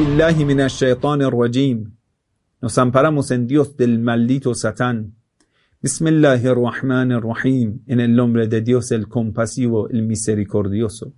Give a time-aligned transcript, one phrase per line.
[0.00, 1.92] بالله من الشيطان الرجيم
[2.62, 5.14] Nos amparamos en Dios del maldito Satán.
[5.82, 7.82] Bismillah ar-Rahman ar-Rahim.
[7.86, 11.12] En el nombre de Dios el compasivo, el misericordioso.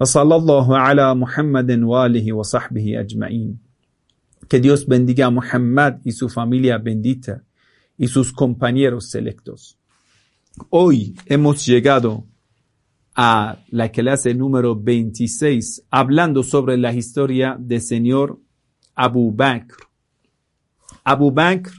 [0.00, 3.58] وصلى الله على محمد وآله وصحبه أجمعين.
[4.48, 7.42] Que Dios bendiga a Muhammad y su familia bendita
[7.98, 9.76] y sus compañeros selectos.
[10.70, 12.26] Hoy hemos llegado
[13.14, 18.40] a la clase número 26, hablando sobre la historia del señor
[18.94, 19.76] Abu Bakr.
[21.04, 21.72] Abu Bakr,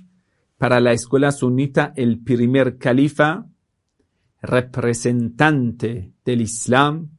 [0.58, 3.46] para la escuela sunita, el primer califa,
[4.42, 7.10] representante del Islam,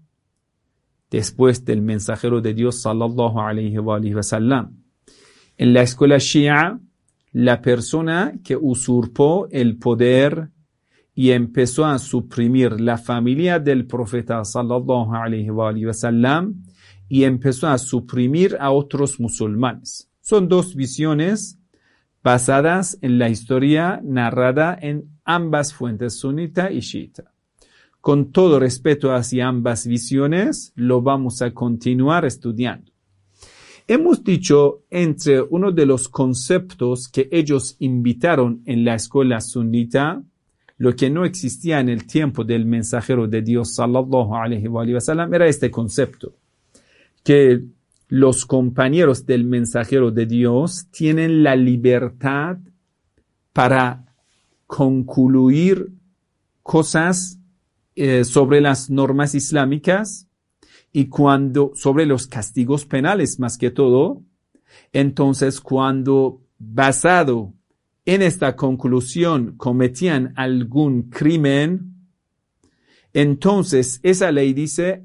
[1.10, 4.82] después del mensajero de Dios, sallallahu alayhi wa, alihi wa sallam.
[5.58, 6.80] En la escuela shia,
[7.32, 10.50] la persona que usurpó el poder
[11.18, 15.72] y empezó a suprimir la familia del profeta sallallahu alayhi wa,
[17.08, 20.10] y empezó a suprimir a otros musulmanes.
[20.20, 21.58] Son dos visiones
[22.22, 27.32] basadas en la historia narrada en ambas fuentes sunita y shiita.
[28.02, 32.92] Con todo respeto hacia ambas visiones, lo vamos a continuar estudiando.
[33.88, 40.22] Hemos dicho entre uno de los conceptos que ellos invitaron en la escuela sunita,
[40.78, 45.46] lo que no existía en el tiempo del mensajero de Dios sallallahu wa sallam era
[45.46, 46.34] este concepto,
[47.24, 47.64] que
[48.08, 52.58] los compañeros del mensajero de Dios tienen la libertad
[53.52, 54.14] para
[54.66, 55.92] concluir
[56.62, 57.38] cosas
[57.94, 60.28] eh, sobre las normas islámicas
[60.92, 64.22] y cuando sobre los castigos penales más que todo,
[64.92, 67.54] entonces cuando basado
[68.06, 71.96] en esta conclusión cometían algún crimen,
[73.12, 75.02] entonces esa ley dice,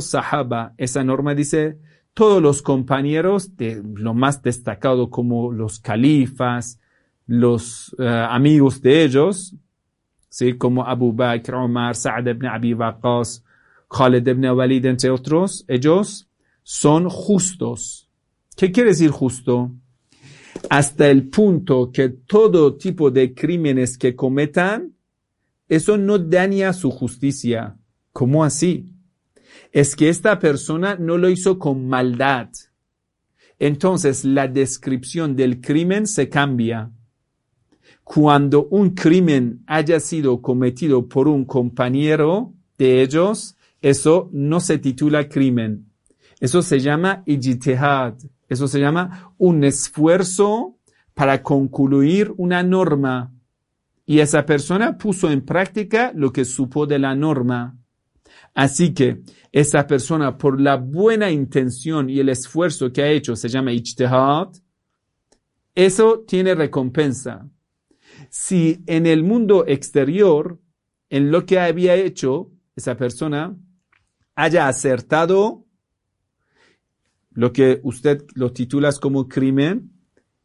[0.00, 1.78] sahaba, esa norma dice,
[2.12, 6.80] todos los compañeros de lo más destacado como los califas,
[7.26, 9.54] los uh, amigos de ellos,
[10.28, 10.58] ¿sí?
[10.58, 13.42] como Abu Bakr, Omar, Sa'ad ibn Abi Waqqas,
[13.88, 16.28] Khalid ibn Walid, entre otros, ellos
[16.62, 18.08] son justos.
[18.56, 19.70] ¿Qué quiere decir justo?
[20.70, 24.94] Hasta el punto que todo tipo de crímenes que cometan,
[25.68, 27.76] eso no daña su justicia.
[28.12, 28.94] ¿Cómo así?
[29.74, 32.48] es que esta persona no lo hizo con maldad.
[33.58, 36.92] Entonces la descripción del crimen se cambia.
[38.04, 45.28] Cuando un crimen haya sido cometido por un compañero de ellos, eso no se titula
[45.28, 45.90] crimen.
[46.38, 48.14] Eso se llama ijtihad.
[48.48, 50.78] Eso se llama un esfuerzo
[51.14, 53.32] para concluir una norma.
[54.06, 57.78] Y esa persona puso en práctica lo que supo de la norma.
[58.54, 63.48] Así que esa persona, por la buena intención y el esfuerzo que ha hecho, se
[63.48, 64.48] llama ijtihad,
[65.74, 67.48] eso tiene recompensa.
[68.30, 70.60] Si en el mundo exterior,
[71.08, 73.56] en lo que había hecho esa persona,
[74.36, 75.63] haya acertado
[77.34, 79.92] lo que usted lo titula como crimen,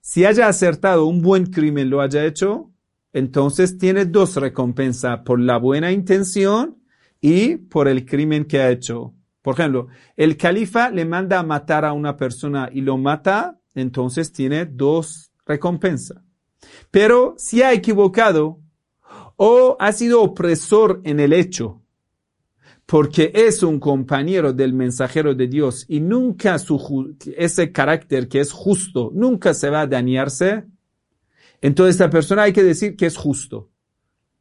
[0.01, 2.71] si haya acertado un buen crimen lo haya hecho,
[3.13, 6.77] entonces tiene dos recompensas por la buena intención
[7.21, 9.13] y por el crimen que ha hecho.
[9.41, 14.31] Por ejemplo, el califa le manda a matar a una persona y lo mata, entonces
[14.31, 16.21] tiene dos recompensas.
[16.91, 18.59] Pero si ha equivocado
[19.37, 21.78] o ha sido opresor en el hecho,
[22.89, 28.51] porque es un compañero del mensajero de Dios y nunca su, ese carácter que es
[28.51, 30.65] justo, nunca se va a dañarse,
[31.61, 33.69] entonces esta persona hay que decir que es justo.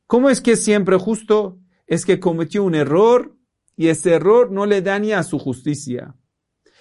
[0.07, 1.59] ¿Cómo es que es siempre justo?
[1.87, 3.35] es que cometió un error
[3.77, 6.15] y ese error no le daña a su justicia.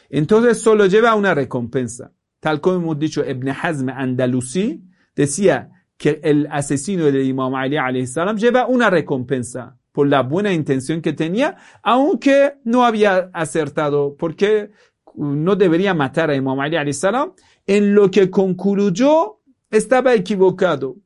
[0.09, 2.13] Entonces solo lleva una recompensa.
[2.39, 4.83] Tal como hemos dicho, Ibn Hazm Andalusi
[5.15, 11.01] decía que el asesino de Imam Ali salam lleva una recompensa por la buena intención
[11.01, 14.69] que tenía, aunque no había acertado, porque
[15.15, 17.33] no debería matar a Imam Ali salam.
[17.65, 19.39] En lo que concluyó,
[19.71, 20.97] estaba equivocado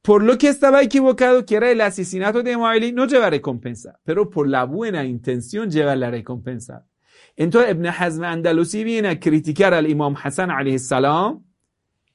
[0.00, 4.30] por lo que estaba equivocado, que era el asesinato de Imam no lleva recompensa, pero
[4.30, 6.86] por la buena intención lleva la recompensa.
[7.34, 11.42] Entonces Ibn Hazm Andalusi viene a criticar al Imam Hassan salam.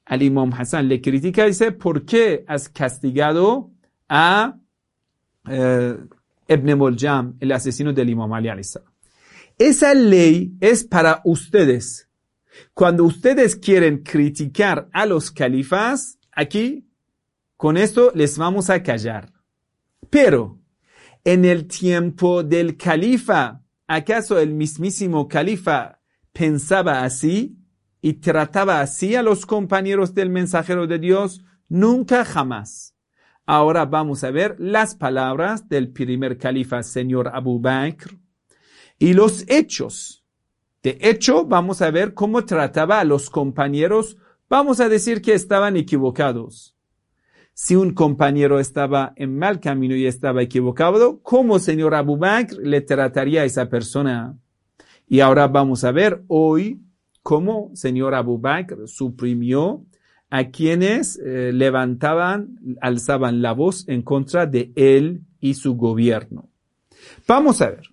[0.06, 3.72] Al Imam Hassan le critica y dice, ¿por qué has castigado
[4.08, 4.58] a
[5.48, 5.98] eh,
[6.48, 8.50] el asesino del Imam Ali?
[9.58, 12.10] Esa ley es para ustedes.
[12.74, 16.88] Cuando ustedes quieren criticar a los califas, aquí,
[17.58, 19.32] con esto les vamos a callar.
[20.10, 20.60] Pero,
[21.24, 26.00] en el tiempo del califa, ¿acaso el mismísimo califa
[26.32, 27.58] pensaba así
[28.02, 31.44] y trataba así a los compañeros del mensajero de Dios?
[31.68, 32.95] Nunca jamás.
[33.46, 38.18] Ahora vamos a ver las palabras del primer califa, señor Abu Bakr,
[38.98, 40.24] y los hechos.
[40.82, 44.18] De hecho, vamos a ver cómo trataba a los compañeros.
[44.50, 46.76] Vamos a decir que estaban equivocados.
[47.54, 52.82] Si un compañero estaba en mal camino y estaba equivocado, ¿cómo señor Abu Bakr le
[52.82, 54.38] trataría a esa persona?
[55.08, 56.82] Y ahora vamos a ver hoy
[57.22, 59.86] cómo señor Abu Bakr suprimió
[60.30, 66.50] a quienes eh, levantaban, alzaban la voz en contra de él y su gobierno.
[67.28, 67.84] Vamos a ver.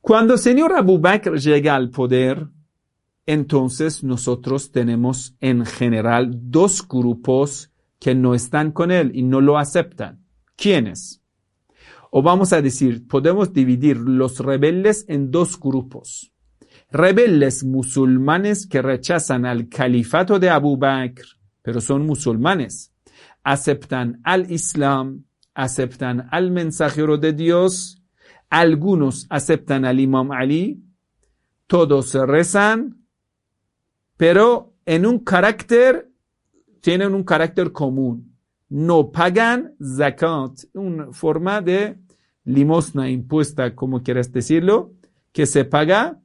[0.00, 2.48] Cuando el señor Abu Bakr llega al poder,
[3.26, 9.58] entonces nosotros tenemos en general dos grupos que no están con él y no lo
[9.58, 10.24] aceptan.
[10.56, 11.22] ¿Quiénes?
[12.10, 16.32] O vamos a decir, podemos dividir los rebeldes en dos grupos.
[16.92, 21.24] Rebeldes musulmanes que rechazan al califato de Abu Bakr,
[21.62, 22.92] pero son musulmanes.
[23.44, 28.02] Aceptan al Islam, aceptan al mensajero de Dios,
[28.48, 30.82] algunos aceptan al Imam Ali,
[31.66, 33.06] todos rezan,
[34.16, 36.10] pero en un carácter,
[36.80, 38.36] tienen un carácter común.
[38.68, 41.98] No pagan zakat, una forma de
[42.44, 44.94] limosna impuesta, como quieras decirlo,
[45.32, 46.20] que se paga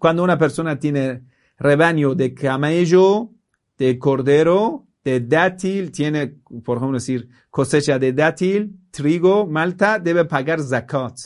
[0.00, 1.22] cuando una persona tiene
[1.58, 3.32] rebaño de camello,
[3.76, 10.60] de cordero, de dátil, tiene, por ejemplo, decir, cosecha de dátil, trigo, malta, debe pagar
[10.62, 11.18] zakat.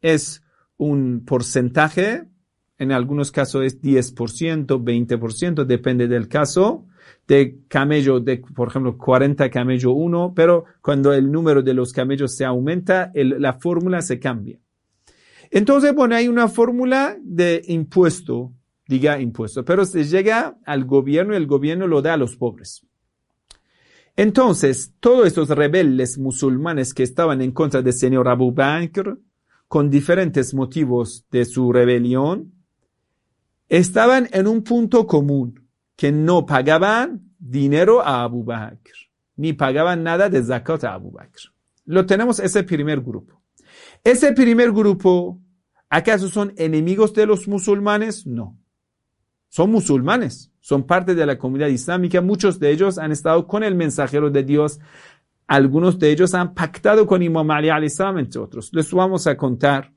[0.00, 0.42] Es
[0.76, 2.24] un porcentaje,
[2.78, 6.86] en algunos casos es 10%, 20%, depende del caso,
[7.28, 12.34] de camello, de, por ejemplo, 40 camello 1, pero cuando el número de los camellos
[12.34, 14.58] se aumenta, la fórmula se cambia.
[15.50, 18.52] Entonces, bueno, hay una fórmula de impuesto
[18.86, 22.86] diga impuesto, pero se llega al gobierno y el gobierno lo da a los pobres.
[24.16, 29.18] Entonces, todos estos rebeldes musulmanes que estaban en contra del señor Abu Bakr,
[29.66, 32.52] con diferentes motivos de su rebelión,
[33.68, 38.92] estaban en un punto común, que no pagaban dinero a Abu Bakr,
[39.36, 41.52] ni pagaban nada de zakat a Abu Bakr.
[41.86, 43.43] Lo tenemos ese primer grupo.
[44.04, 45.40] Ese primer grupo,
[45.88, 48.26] ¿acaso son enemigos de los musulmanes?
[48.26, 48.58] No
[49.54, 53.76] son musulmanes, son parte de la comunidad islámica, muchos de ellos han estado con el
[53.76, 54.80] mensajero de Dios,
[55.46, 58.70] algunos de ellos han pactado con Imam Ali al-Islam, entre otros.
[58.72, 59.92] Les vamos a contar.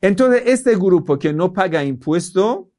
[0.00, 2.70] Entonces, este grupo que no paga impuesto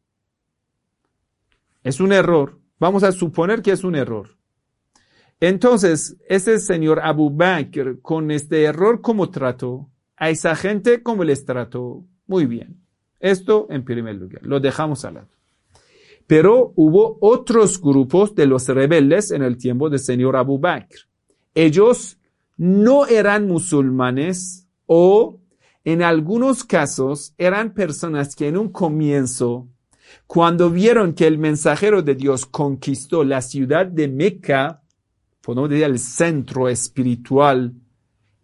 [1.84, 2.60] es un error.
[2.80, 4.36] Vamos a suponer que es un error.
[5.40, 9.88] Entonces, ese señor Abu Bakr, con este error, ¿cómo trató?
[10.18, 12.06] A esa gente, ¿cómo les trató?
[12.28, 12.82] Muy bien.
[13.20, 14.46] Esto en primer lugar.
[14.46, 15.30] Lo dejamos al lado.
[16.28, 21.08] Pero hubo otros grupos de los rebeldes en el tiempo del señor Abu Bakr.
[21.54, 22.18] Ellos
[22.58, 25.40] no eran musulmanes o
[25.84, 29.68] en algunos casos eran personas que en un comienzo,
[30.26, 34.82] cuando vieron que el mensajero de Dios conquistó la ciudad de Meca,
[35.42, 37.74] podemos decir el centro espiritual,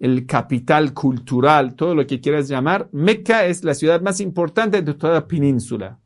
[0.01, 4.93] el capital cultural, todo lo que quieras llamar, Meca es la ciudad más importante de
[4.93, 6.01] toda la península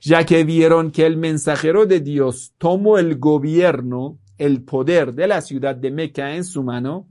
[0.00, 5.40] ya que vieron que el mensajero de Dios tomó el gobierno, el poder de la
[5.40, 7.08] ciudad de Meca en su mano,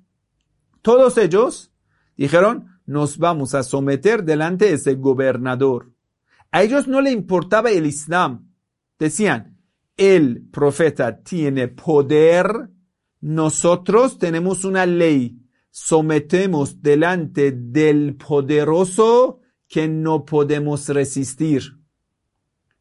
[0.81, 1.71] todos ellos
[2.15, 5.91] dijeron, nos vamos a someter delante de ese gobernador.
[6.51, 8.53] A ellos no le importaba el Islam.
[8.97, 9.59] Decían,
[9.97, 12.69] el profeta tiene poder,
[13.19, 15.37] nosotros tenemos una ley,
[15.79, 21.77] sometemos delante del poderoso que no podemos resistir.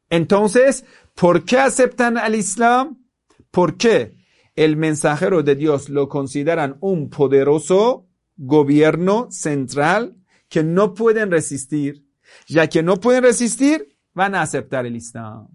[0.09, 3.05] Entonces, ¿por qué aceptan al Islam?
[3.51, 4.17] Porque
[4.55, 10.17] el mensajero de Dios lo consideran un poderoso gobierno central
[10.49, 12.07] que no pueden resistir.
[12.49, 15.49] Ya que no pueden resistir, van a aceptar el Islam.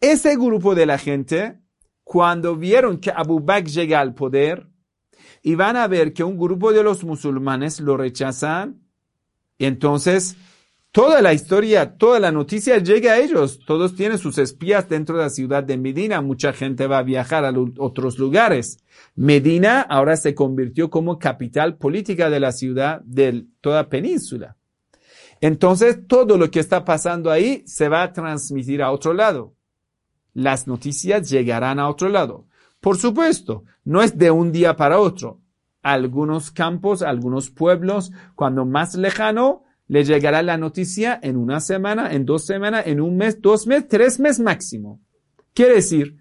[0.00, 1.60] Ese grupo de la gente,
[2.02, 4.71] cuando vieron que Abu Bakr llega al poder,
[5.42, 8.80] y van a ver que un grupo de los musulmanes lo rechazan,
[9.58, 10.36] entonces
[10.92, 13.60] toda la historia, toda la noticia llega a ellos.
[13.66, 16.20] Todos tienen sus espías dentro de la ciudad de Medina.
[16.20, 18.78] Mucha gente va a viajar a otros lugares.
[19.16, 24.56] Medina ahora se convirtió como capital política de la ciudad de toda península.
[25.40, 29.54] Entonces, todo lo que está pasando ahí se va a transmitir a otro lado.
[30.34, 32.46] Las noticias llegarán a otro lado.
[32.82, 35.40] Por supuesto, no es de un día para otro.
[35.82, 42.26] Algunos campos, algunos pueblos, cuando más lejano, le llegará la noticia en una semana, en
[42.26, 45.00] dos semanas, en un mes, dos meses, tres meses máximo.
[45.54, 46.16] Quiere decir,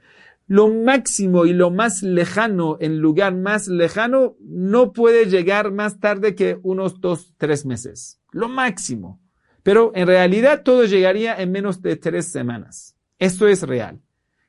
[0.46, 6.36] lo máximo y lo más lejano, en lugar más lejano, no puede llegar más tarde
[6.36, 8.22] que unos dos, tres meses.
[8.32, 9.20] Lo máximo.
[9.63, 12.96] Pero en realidad todo llegaría en menos de tres semanas.
[13.18, 14.00] Esto es real.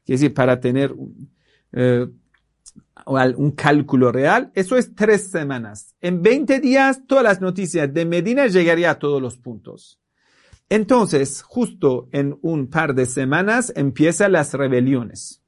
[0.04, 0.94] Es decir, para tener
[1.72, 2.06] eh,
[3.36, 5.94] un cálculo real, eso es tres semanas.
[6.00, 9.98] En 20 días, todas las noticias de Medina llegaría a todos los puntos.
[10.68, 15.42] Entonces, justo en un par de semanas empiezan las rebeliones.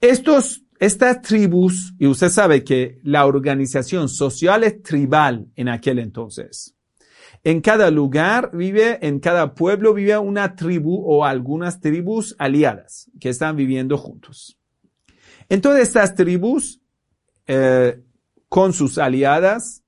[0.00, 6.76] Estos, estas tribus, y usted sabe que la organización social es tribal en aquel entonces.
[7.42, 13.30] En cada lugar vive, en cada pueblo vive una tribu o algunas tribus aliadas que
[13.30, 14.55] están viviendo juntos.
[15.48, 16.80] Entonces estas tribus,
[17.46, 18.02] eh,
[18.48, 19.84] con sus aliadas,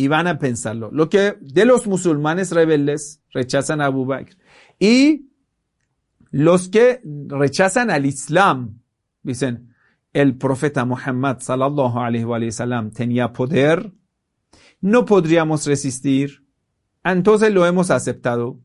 [0.00, 0.90] y van a pensarlo.
[0.90, 4.34] Lo que de los musulmanes rebeldes rechazan a Abu Bakr
[4.78, 5.28] y
[6.30, 8.80] los que rechazan al Islam,
[9.22, 9.74] dicen,
[10.14, 13.92] el profeta Muhammad sallallahu alaihi wa sallam tenía poder,
[14.80, 16.46] no podríamos resistir,
[17.04, 18.58] entonces lo hemos aceptado.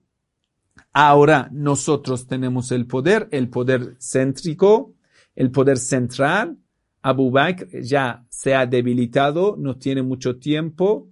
[0.93, 4.94] Ahora nosotros tenemos el poder, el poder céntrico,
[5.35, 6.57] el poder central.
[7.01, 11.09] Abu Bakr ya se ha debilitado, no tiene mucho tiempo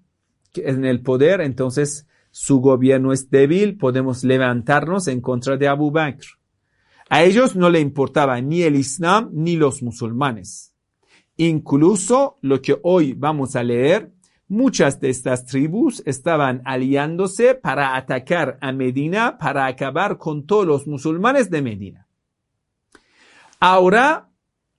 [0.55, 6.25] en el poder, entonces su gobierno es débil, podemos levantarnos en contra de Abu Bakr.
[7.09, 10.73] A ellos no le importaba ni el Islam ni los musulmanes.
[11.37, 14.11] Incluso lo que hoy vamos a leer,
[14.47, 20.87] muchas de estas tribus estaban aliándose para atacar a Medina, para acabar con todos los
[20.87, 22.07] musulmanes de Medina.
[23.65, 24.29] Ahora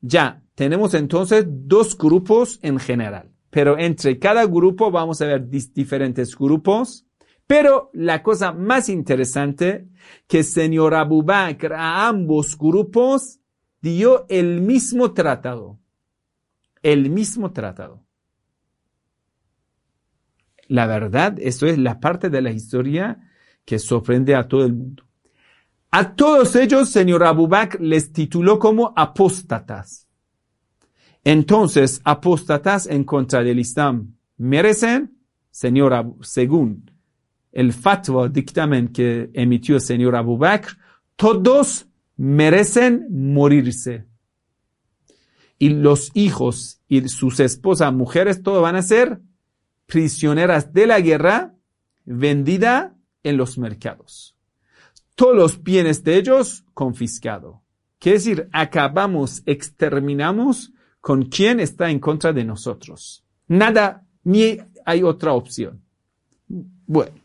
[0.02, 6.36] ya tenemos entonces dos grupos en general, pero entre cada grupo vamos a ver diferentes
[6.36, 7.06] grupos.
[7.46, 9.88] Pero la cosa más interesante
[10.26, 13.40] que señor Abu Bakr a ambos grupos
[13.80, 15.80] dio el mismo tratado.
[16.82, 18.04] El mismo tratado.
[20.68, 23.30] La verdad, eso es la parte de la historia
[23.64, 25.04] que sorprende a todo el mundo.
[25.96, 30.08] A todos ellos, señor Abu Bakr les tituló como apóstatas.
[31.22, 35.16] Entonces, apóstatas en contra del Islam merecen,
[35.52, 36.90] señor Abu, según
[37.52, 40.76] el fatwa dictamen que emitió el señor Abu Bakr,
[41.14, 41.86] todos
[42.16, 44.04] merecen morirse.
[45.60, 49.20] Y los hijos y sus esposas, mujeres, todos van a ser
[49.86, 51.54] prisioneras de la guerra,
[52.04, 54.33] vendida en los mercados
[55.14, 57.62] todos los bienes de ellos confiscado.
[57.99, 63.25] Quiere decir, acabamos, exterminamos con quien está en contra de nosotros.
[63.47, 65.83] Nada, ni hay otra opción.
[66.49, 67.23] Bueno.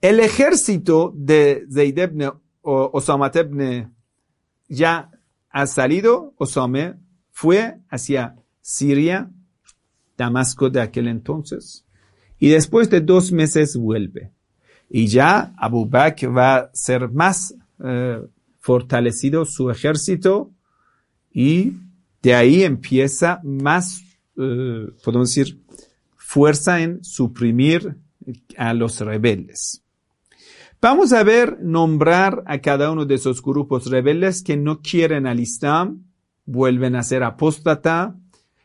[0.00, 3.32] El ejército de Zayd ibn o Osama
[4.68, 5.10] ya
[5.50, 6.98] ha salido, Osama
[7.30, 9.30] fue hacia Siria,
[10.16, 11.86] Damasco de aquel entonces,
[12.38, 14.32] y después de dos meses vuelve.
[14.88, 18.20] Y ya Abu Bakr va a ser más eh,
[18.60, 20.50] fortalecido su ejército
[21.32, 21.74] y
[22.22, 24.02] de ahí empieza más,
[24.36, 25.60] eh, podemos decir,
[26.16, 27.96] fuerza en suprimir
[28.56, 29.82] a los rebeldes.
[30.80, 35.40] Vamos a ver, nombrar a cada uno de esos grupos rebeldes que no quieren al
[35.40, 36.04] Islam,
[36.44, 38.16] vuelven a ser apóstata.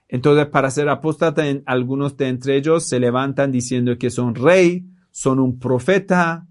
[0.08, 5.40] Entonces, para ser apóstata, algunos de entre ellos se levantan diciendo que son rey, son
[5.40, 6.48] un profeta.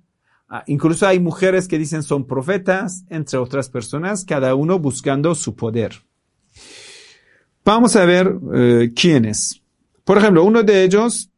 [0.48, 5.54] Ah, incluso hay mujeres que dicen son profetas, entre otras personas, cada uno buscando su
[5.56, 6.02] poder.
[7.64, 9.62] Vamos a ver eh, quiénes.
[10.04, 11.30] Por ejemplo, uno de ellos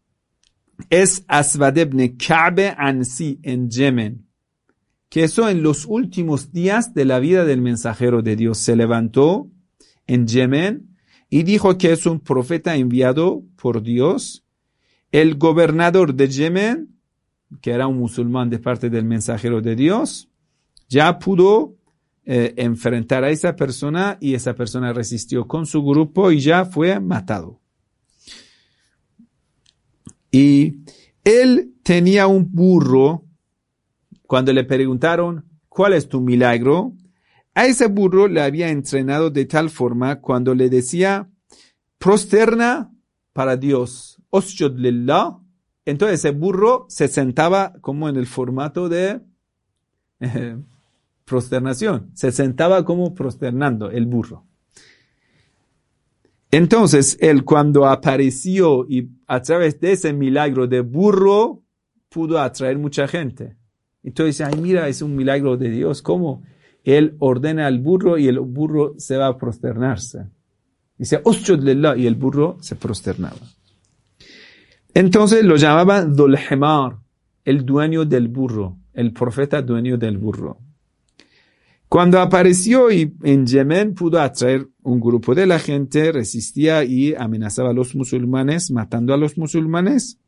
[0.88, 4.26] es Aswad ibn Ka'be Ansi en Yemen,
[5.09, 9.49] que eso en los últimos días de la vida del mensajero de Dios se levantó
[10.07, 10.97] en Yemen
[11.29, 14.45] y dijo que es un profeta enviado por Dios.
[15.11, 16.97] El gobernador de Yemen
[17.61, 20.28] que era un musulmán de parte del mensajero de Dios,
[20.88, 21.76] ya pudo
[22.25, 27.00] eh, enfrentar a esa persona y esa persona resistió con su grupo y ya fue
[27.00, 27.61] matado.
[30.30, 30.78] Y
[31.25, 33.25] Él tenía un burro.
[34.26, 36.94] Cuando le preguntaron, ¿cuál es tu milagro?
[37.54, 41.28] A ese burro le había entrenado de tal forma cuando le decía,
[41.99, 42.90] prosterna
[43.32, 44.73] para Dios, osjud.
[45.85, 49.21] Entonces ese burro se sentaba como en el formato de
[50.21, 50.57] eh,
[51.25, 52.11] prosternación.
[52.15, 54.47] Se sentaba como prosternando el burro.
[56.51, 61.62] Entonces, él cuando apareció y a través de ese milagro de burro,
[62.11, 63.57] pudo atraer mucha gente.
[64.03, 66.03] Entonces, ay, mira, es un milagro de Dios.
[66.03, 66.43] ¿Cómo?
[66.85, 70.27] Él ordena al burro y el burro se va a prosternarse.
[70.99, 71.23] Dice,
[71.97, 73.39] y el burro se prosternaba.
[74.95, 76.99] Entonces lo llamaba Dulhemar,
[77.45, 80.59] el dueño del burro, el profeta dueño del burro.
[81.89, 87.75] Cuando apareció en Yemen pudo atraer un grupo de la gente, resistía y amenazaba a
[87.75, 90.19] los musulmanes, matando a los musulmanes.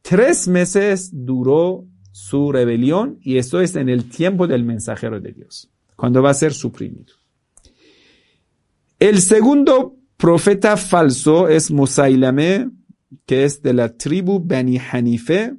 [0.00, 5.70] Tres meses duró su rebelión y esto es en el tiempo del mensajero de Dios,
[5.94, 7.14] cuando va a ser suprimido.
[8.98, 12.70] El segundo profeta falso es Musailame,
[13.26, 15.54] que es de la tribu Bani Hanife,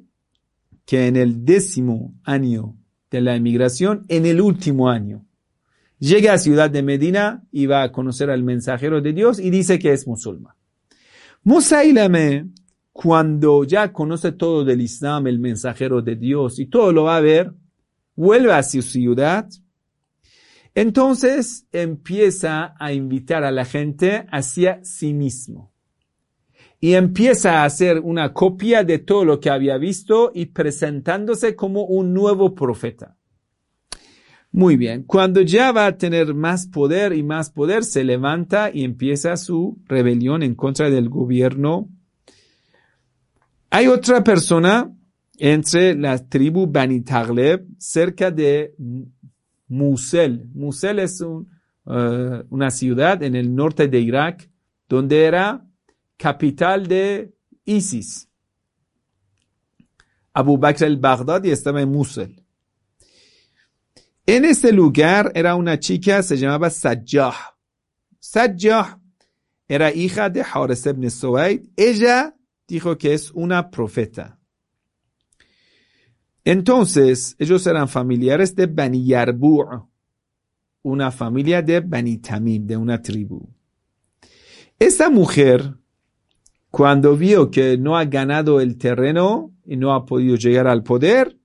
[0.84, 2.76] que en el décimo año
[3.10, 5.24] de la emigración en el último año.
[5.98, 9.78] Llega a ciudad de Medina y va a conocer al mensajero de Dios y dice
[9.78, 10.54] que es musulmán.
[11.44, 12.48] Musailame,
[12.92, 17.20] cuando ya conoce todo del Islam, el mensajero de Dios y todo lo va a
[17.20, 17.52] ver,
[18.16, 19.48] vuelve a su ciudad.
[20.74, 25.73] Entonces empieza a invitar a la gente hacia sí mismo
[26.84, 31.86] y empieza a hacer una copia de todo lo que había visto y presentándose como
[31.86, 33.16] un nuevo profeta.
[34.52, 38.84] Muy bien, cuando ya va a tener más poder y más poder, se levanta y
[38.84, 41.88] empieza su rebelión en contra del gobierno.
[43.70, 44.94] Hay otra persona
[45.38, 48.74] entre la tribu Bani Tagleb, cerca de
[49.68, 50.50] Musel.
[50.52, 51.46] Musel es uh,
[52.50, 54.50] una ciudad en el norte de Irak,
[54.86, 55.64] donde era
[56.16, 58.28] capital de ISIS.
[60.32, 62.44] Abu Bakr al-Baghdadi estaba en Mosul.
[64.26, 67.56] En este lugar era una chica, se llamaba Sajjah.
[68.18, 68.98] Sajjah
[69.68, 71.08] era hija de Haris ibn.
[71.76, 72.34] Ella
[72.66, 74.38] dijo que es una profeta.
[76.44, 79.88] Entonces, ellos eran familiares de Bani Yarbu',
[80.82, 83.48] una familia de Bani Tamim, de una tribu.
[84.78, 85.74] Esta mujer
[86.74, 91.38] cuando vio que no ha ganado el terreno y no ha podido llegar al poder,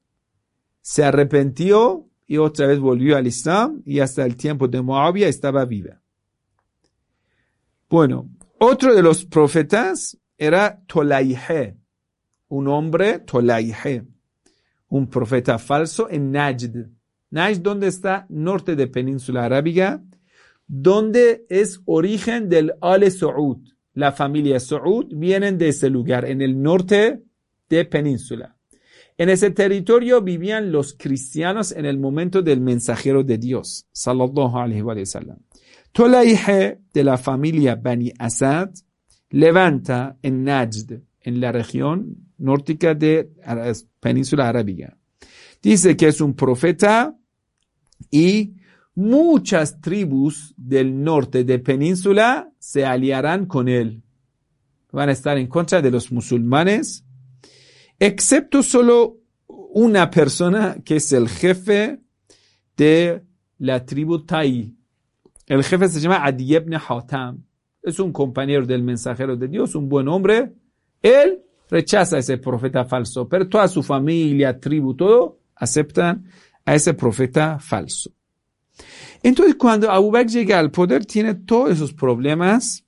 [0.81, 5.65] se arrepintió y otra vez volvió al Islam y hasta el tiempo de Moabia estaba
[5.65, 6.01] viva.
[7.87, 11.77] Bueno, otro de los profetas era Tolaihe,
[12.47, 14.07] un hombre Tolaihe,
[14.87, 16.87] un profeta falso en Najd.
[17.29, 20.01] Najd, donde está norte de Península Arábiga,
[20.65, 23.59] donde es origen del Al Saud
[23.93, 27.21] la familia Saud vienen de ese lugar, en el norte
[27.69, 28.55] de península.
[29.17, 34.81] En ese territorio vivían los cristianos en el momento del mensajero de Dios, sallallahu alaihi
[34.81, 35.39] wa sallam.
[35.91, 38.69] Tolaihe de la familia Bani Asad
[39.31, 43.29] levanta en Najd, en la región nórtica de
[43.99, 44.97] península arábiga.
[45.61, 47.13] Dice que es un profeta
[48.09, 48.53] y
[48.99, 54.03] muchas tribus del norte de península se aliarán con él.
[54.91, 57.05] Van a estar en contra de los musulmanes,
[57.97, 62.01] excepto solo una persona que es el jefe
[62.75, 63.23] de
[63.59, 64.75] la tribu Tai.
[65.45, 67.45] El jefe se llama Adi ibn Hatam.
[67.81, 70.53] Es un compañero del mensajero de Dios, un buen hombre.
[71.01, 76.25] Él rechaza a ese profeta falso, pero toda su familia, tribu, todo aceptan
[76.65, 78.11] a ese profeta falso.
[79.23, 82.85] Entonces, cuando Abu Bakr llega al poder, tiene todos esos problemas.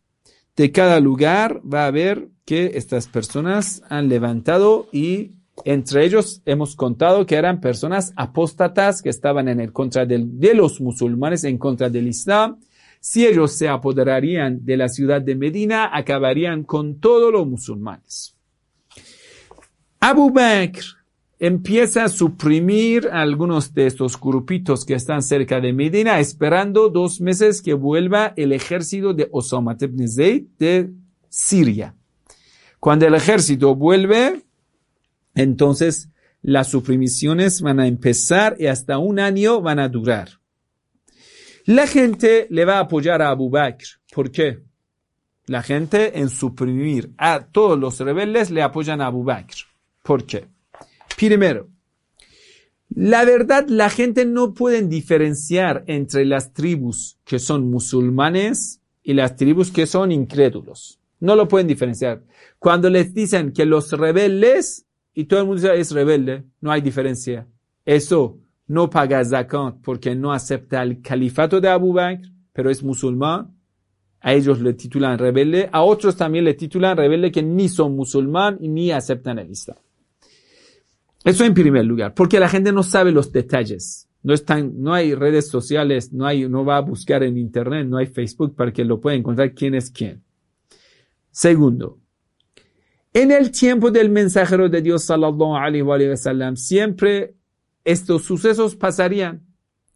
[0.56, 5.32] De cada lugar va a ver que estas personas han levantado y
[5.63, 10.82] entre ellos hemos contado que eran personas apóstatas que estaban en el contra de los
[10.82, 12.60] musulmanes, en contra del Islam.
[12.99, 18.36] Si ellos se apoderarían de la ciudad de Medina, acabarían con todos los musulmanes.
[19.99, 21.00] Abu Bakr
[21.41, 27.63] empieza a suprimir algunos de estos grupitos que están cerca de Medina, esperando dos meses
[27.63, 30.91] que vuelva el ejército de Osama ibn Zayd de
[31.30, 31.95] Siria.
[32.80, 34.43] Cuando el ejército vuelve,
[35.34, 36.10] entonces
[36.43, 40.39] las suprimiciones van a empezar y hasta un año van a durar.
[41.65, 43.86] La gente le va a apoyar a Abu Bakr.
[44.13, 44.60] ¿Por qué?
[45.47, 49.56] La gente en suprimir a todos los rebeldes le apoyan a Abu Bakr.
[50.04, 50.50] ¿Por qué?
[51.27, 51.69] Primero,
[52.89, 59.36] la verdad, la gente no puede diferenciar entre las tribus que son musulmanes y las
[59.36, 60.99] tribus que son incrédulos.
[61.19, 62.23] No lo pueden diferenciar.
[62.57, 66.81] Cuando les dicen que los rebeldes, y todo el mundo dice es rebelde, no hay
[66.81, 67.47] diferencia.
[67.86, 73.55] Eso no paga zakat porque no acepta el califato de Abu Bakr, pero es musulmán.
[74.21, 75.69] A ellos le titulan rebelde.
[75.71, 79.77] A otros también le titulan rebelde que ni son musulmán y ni aceptan el Islam.
[81.23, 84.07] Eso en primer lugar, porque la gente no sabe los detalles.
[84.23, 87.97] No están, no hay redes sociales, no hay, no va a buscar en internet, no
[87.97, 90.23] hay Facebook para que lo pueda encontrar quién es quién.
[91.31, 91.99] Segundo,
[93.13, 97.36] en el tiempo del mensajero de Dios sallallahu alaihi wa sallam, siempre
[97.84, 99.45] estos sucesos pasarían.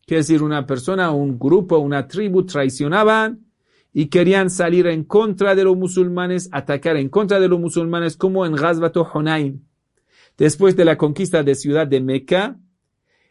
[0.06, 3.46] Quiere decir, una persona, un grupo, una tribu traicionaban
[3.94, 8.46] y querían salir en contra de los musulmanes, atacar en contra de los musulmanes, como
[8.46, 9.66] en Ghazbat Hunayn.
[10.38, 12.60] Después de la conquista de ciudad de Meca,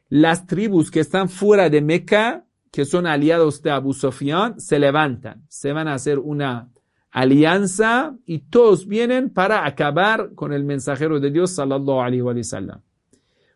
[0.08, 5.44] las tribus que están fuera de Meca, que son aliados de Abu Sufyan, se levantan,
[5.48, 6.70] se van a hacer una
[7.10, 12.80] alianza y todos vienen para acabar con el mensajero de Dios sallallahu alaihi wa sallam.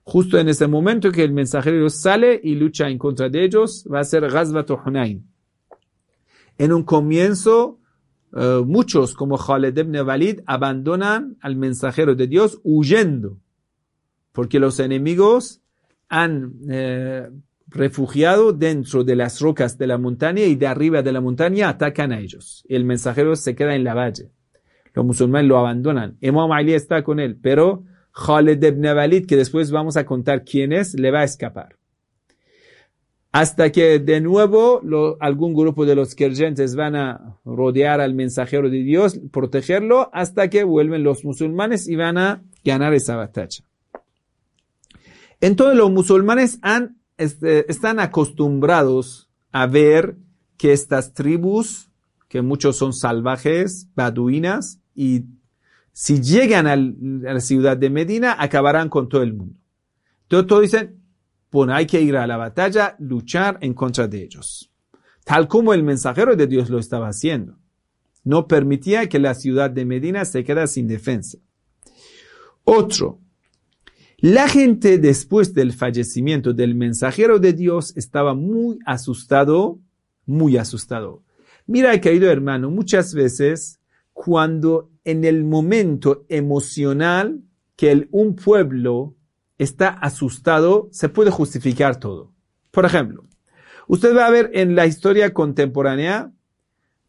[0.05, 4.01] Justo en ese momento que el mensajero sale y lucha en contra de ellos, va
[4.01, 5.27] a ser Ghazbat Hunayn.
[6.57, 7.78] En un comienzo,
[8.37, 13.39] eh, muchos como Khaled ibn Walid abandonan al mensajero de Dios huyendo,
[14.33, 15.61] porque los enemigos
[16.09, 17.29] han eh,
[17.69, 22.13] refugiado dentro de las rocas de la montaña y de arriba de la montaña atacan
[22.13, 22.65] a ellos.
[22.69, 24.31] El mensajero se queda en la valle.
[24.95, 26.17] Los musulmanes lo abandonan.
[26.21, 30.73] Imam Ali está con él, pero Khaled ibn Walid, que después vamos a contar quién
[30.73, 31.78] es, le va a escapar
[33.33, 34.81] hasta que de nuevo
[35.21, 40.65] algún grupo de los creyentes van a rodear al mensajero de Dios, protegerlo, hasta que
[40.65, 43.65] vuelven los musulmanes y van a ganar esa batalla.
[45.41, 50.17] Entonces los musulmanes han, este, están acostumbrados a ver
[50.57, 51.91] que estas tribus,
[52.29, 55.27] que muchos son salvajes, baduinas, y
[55.93, 59.59] si llegan a la ciudad de Medina, acabarán con todo el mundo.
[60.23, 60.98] Entonces todos dicen,
[61.51, 64.71] bueno, hay que ir a la batalla, luchar en contra de ellos.
[65.25, 67.59] Tal como el mensajero de Dios lo estaba haciendo.
[68.25, 71.39] No permitía que la ciudad de Medina se quedara sin defensa.
[72.65, 73.21] Otro.
[74.19, 79.79] La gente después del fallecimiento del mensajero de Dios estaba muy asustado,
[80.27, 81.23] muy asustado.
[81.67, 83.79] Mira, querido hermano, muchas veces
[84.13, 87.43] cuando en el momento emocional
[87.77, 89.15] que un pueblo
[89.59, 92.33] está asustado, se puede justificar todo.
[92.71, 93.25] Por ejemplo,
[93.89, 96.33] usted va a ver en la historia contemporánea,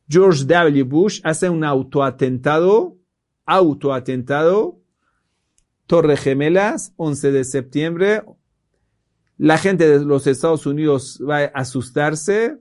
[0.10, 0.84] George W.
[0.84, 2.98] Bush hace un autoatentado,
[3.46, 4.80] autoatentado,
[5.86, 8.24] Torre Gemelas, 11 de septiembre.
[9.38, 12.58] La gente de los Estados Unidos va a asustarse.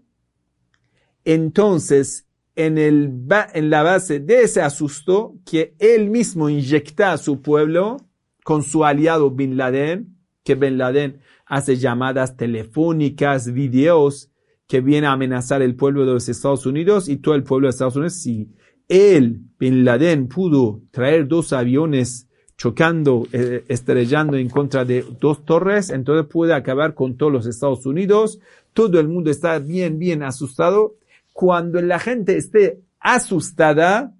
[1.25, 3.13] Entonces, en, el,
[3.55, 8.08] en la base de ese asusto que él mismo inyecta a su pueblo,
[8.49, 14.31] con su aliado Bin Laden, que Bin Laden hace llamadas telefónicas, videos,
[14.67, 17.73] que viene a amenazar el pueblo de los Estados Unidos y todo el pueblo de
[17.73, 18.15] Estados Unidos.
[18.15, 18.49] Si
[18.89, 25.91] él, Bin Laden, pudo traer dos aviones chocando, eh, estrellando en contra de dos torres,
[25.91, 28.41] entonces puede acabar con todos los Estados Unidos.
[28.73, 30.95] Todo el mundo está bien, bien asustado.
[31.35, 34.15] Cuando la gente esté asustada,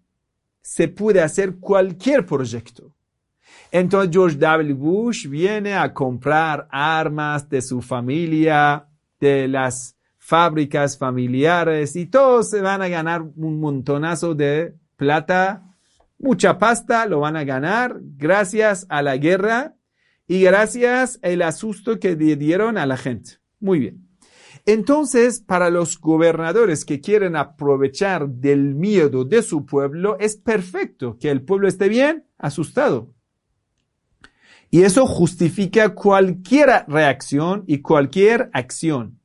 [0.61, 2.93] se puede hacer cualquier proyecto.
[3.71, 4.75] Entonces George W.
[4.75, 8.87] Bush viene a comprar armas de su familia,
[9.21, 15.75] de las fábricas familiares y todos se van a ganar un montonazo de plata,
[16.19, 19.77] mucha pasta lo van a ganar gracias a la guerra
[20.27, 23.39] y gracias al asusto que dieron a la gente.
[23.61, 24.09] Muy bien.
[24.67, 31.31] Entonces, para los gobernadores que quieren aprovechar del miedo de su pueblo, es perfecto que
[31.31, 33.15] el pueblo esté bien asustado.
[34.71, 39.19] Y eso justifica cualquier reacción y cualquier acción.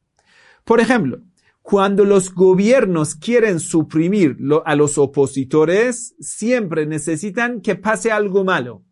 [0.64, 1.22] Por ejemplo,
[1.62, 8.84] cuando los gobiernos quieren suprimir a los opositores, siempre necesitan que pase algo malo.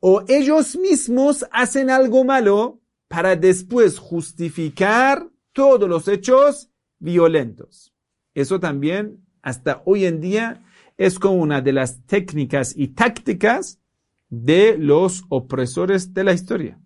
[0.00, 7.92] O ellos mismos hacen algo malo para después justificar todos los hechos violentos.
[8.34, 10.64] Eso también, hasta hoy en día,
[10.96, 13.80] es como una de las técnicas y tácticas
[14.30, 16.80] de los opresores de la historia.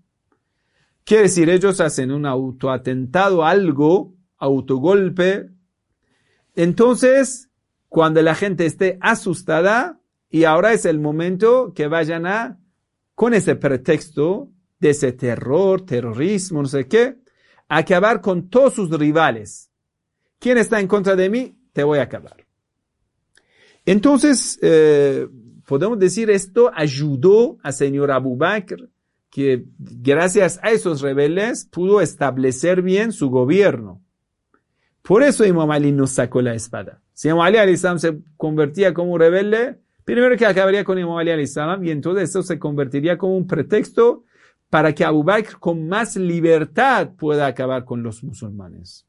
[1.04, 5.50] Quiere decir, ellos hacen un autoatentado, algo, autogolpe.
[6.57, 7.50] Entonces,
[7.88, 12.59] cuando la gente esté asustada, y ahora es el momento que vayan a
[13.14, 17.16] con ese pretexto de ese terror, terrorismo, no sé qué,
[17.68, 19.70] acabar con todos sus rivales.
[20.38, 21.57] ¿Quién está en contra de mí?
[21.72, 22.44] Te voy a acabar.
[23.87, 25.28] Entonces, eh,
[25.66, 28.88] podemos decir esto ayudó a señor Abu Bakr
[29.31, 34.00] que gracias a esos rebeldes pudo establecer bien su gobierno.
[35.03, 37.03] Por eso Imam Ali nos sacó la espada.
[37.12, 41.33] Si Imam Ali al-Islam se convertía como un rebelde, primero que acabaría con Imam Ali
[41.33, 44.24] al-Islam y entonces eso se convertiría como un pretexto
[44.70, 49.05] para que Abu Bakr con más libertad pueda acabar con los musulmanes.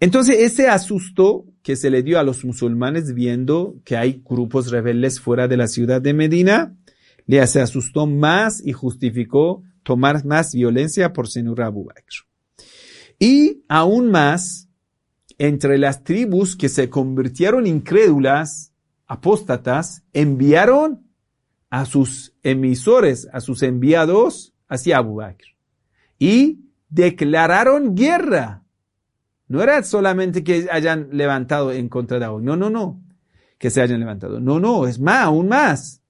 [0.00, 5.20] Entonces ese asusto que se le dio a los musulmanes viendo que hay grupos rebeldes
[5.20, 6.76] fuera de la ciudad de Medina,
[7.26, 12.26] le asustó más y justificó tomar más violencia por Senur Abu Bakr.
[13.20, 14.68] Y aún más,
[15.38, 18.72] entre las tribus que se convirtieron incrédulas,
[19.06, 21.06] apóstatas, enviaron
[21.70, 25.46] a sus emisores, a sus enviados hacia Abu Bakr.
[26.18, 28.64] Y declararon guerra.
[29.50, 33.02] No era solamente que hayan levantado en contra de Abu No, no, no.
[33.58, 34.38] Que se hayan levantado.
[34.38, 36.00] No, no, es más, aún más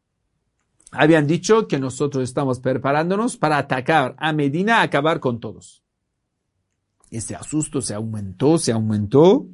[0.93, 5.83] habían dicho que nosotros estamos preparándonos para atacar a Medina, acabar con todos.
[7.11, 9.47] Ese asusto se aumentó, se aumentó.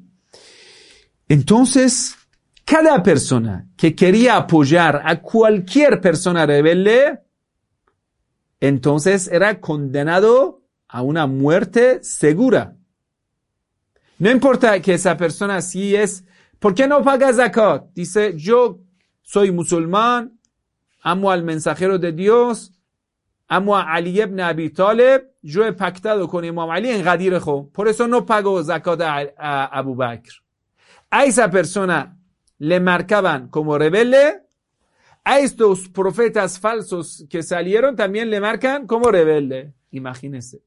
[1.28, 2.16] Entonces,
[2.64, 7.20] cada persona que quería apoyar a cualquier persona rebelde,
[8.58, 12.75] entonces era condenado a una muerte segura.
[14.18, 16.24] No importa que esa persona sí es,
[16.58, 17.92] ¿por qué no paga zakat?
[17.94, 18.80] Dice, yo
[19.22, 20.38] soy musulmán,
[21.02, 22.72] amo al mensajero de Dios,
[23.46, 27.38] amo a Ali ibn Abi Talib, yo he pactado con Imam Ali en Gadir
[27.72, 30.32] por eso no pago zakat a, Abu Bakr.
[31.10, 32.18] A esa persona
[32.58, 34.42] le marcaban como rebelde,
[35.24, 39.74] a estos profetas falsos que salieron también le marcan como rebelde.
[39.90, 40.62] Imagínense.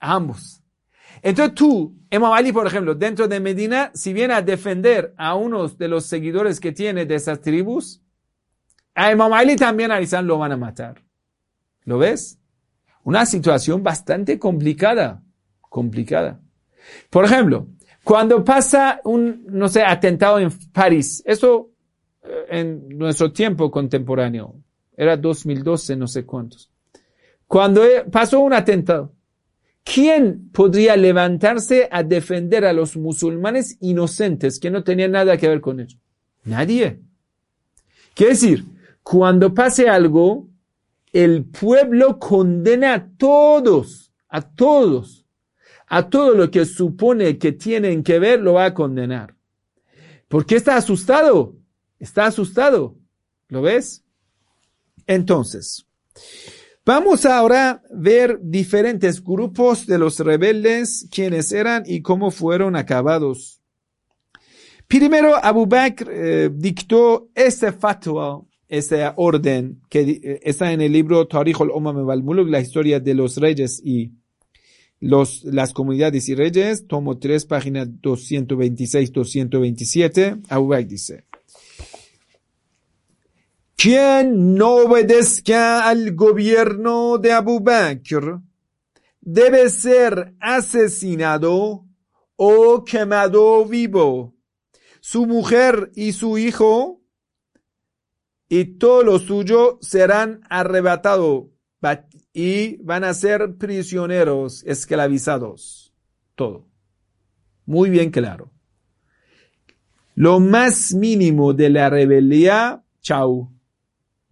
[0.00, 0.63] ambos.
[1.24, 5.78] Entonces tú, Imam Ali, por ejemplo, dentro de Medina, si viene a defender a unos
[5.78, 8.02] de los seguidores que tiene de esas tribus,
[8.94, 11.02] a Imam Ali también a Islam lo van a matar.
[11.84, 12.38] ¿Lo ves?
[13.04, 15.22] Una situación bastante complicada.
[15.62, 16.42] Complicada.
[17.08, 17.68] Por ejemplo,
[18.04, 21.70] cuando pasa un, no sé, atentado en París, eso
[22.22, 24.56] eh, en nuestro tiempo contemporáneo,
[24.94, 26.70] era 2012, no sé cuántos.
[27.46, 29.13] Cuando eh, pasó un atentado,
[29.84, 35.60] ¿quién podría levantarse a defender a los musulmanes inocentes que no tenían nada que ver
[35.60, 35.98] con ello?
[36.44, 37.00] Nadie.
[38.14, 38.64] Quiere decir,
[39.02, 40.48] cuando pase algo,
[41.12, 45.26] el pueblo condena a todos, a todos,
[45.86, 49.36] a todo lo que supone que tienen que ver, lo va a condenar.
[50.28, 51.56] ¿Por qué está asustado?
[52.00, 52.96] Está asustado.
[53.48, 54.02] ¿Lo ves?
[55.06, 55.86] Entonces,
[56.84, 63.60] vamos ahora a ver diferentes grupos de los rebeldes, quiénes eran y cómo fueron acabados.
[64.86, 71.26] Primero, Abu Bakr eh, dictó este fatwa esa orden que eh, está en el libro
[71.26, 74.12] Tarikh al-Umam al-Muluk, la historia de los reyes y
[75.00, 81.24] las comunidades y reyes, tomo 3, página 226-227, Abu Bakr dice,
[83.76, 88.40] quien no obedezca al gobierno de Abu Bakr
[89.20, 91.86] debe ser asesinado
[92.36, 94.34] o quemado vivo.
[95.00, 97.02] Su mujer y su hijo
[98.48, 101.46] y todo lo suyo serán arrebatados
[102.32, 105.94] y van a ser prisioneros, esclavizados.
[106.34, 106.68] Todo.
[107.66, 108.50] Muy bien claro.
[110.14, 113.53] Lo más mínimo de la rebelión, chau.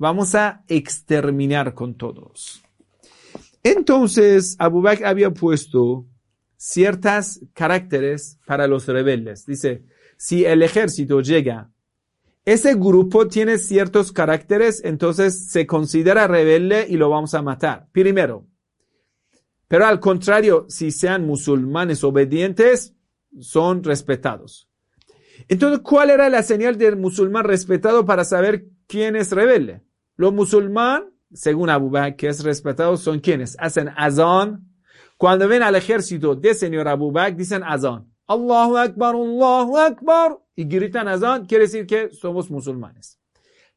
[0.03, 2.61] Vamos a exterminar con todos.
[3.62, 6.07] Entonces, Abu Bakr había puesto
[6.57, 9.47] ciertas caracteres para los rebeldes.
[9.47, 9.85] Dice,
[10.17, 11.71] si el ejército llega
[12.45, 17.87] ese grupo tiene ciertos caracteres, entonces se considera rebelde y lo vamos a matar.
[17.93, 18.49] Primero.
[19.69, 22.97] Pero al contrario, si sean musulmanes obedientes,
[23.38, 24.69] son respetados.
[25.47, 29.83] Entonces, ¿cuál era la señal del musulmán respetado para saber quién es rebelde?
[30.16, 34.68] Los musulmanes, según Abu Bakr, que es respetado, son quienes hacen azán.
[35.16, 38.12] Cuando ven al ejército de señor Abu Bakr, dicen azán.
[38.27, 43.18] Allahu Akbar, Allahu Akbar, y gritan azán, quiere decir que somos musulmanes.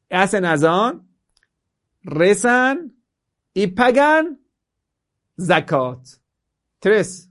[0.09, 1.07] Hacen azán,
[2.03, 2.95] rezan
[3.53, 4.39] y pagan
[5.39, 5.99] zakat.
[6.79, 7.29] Tres.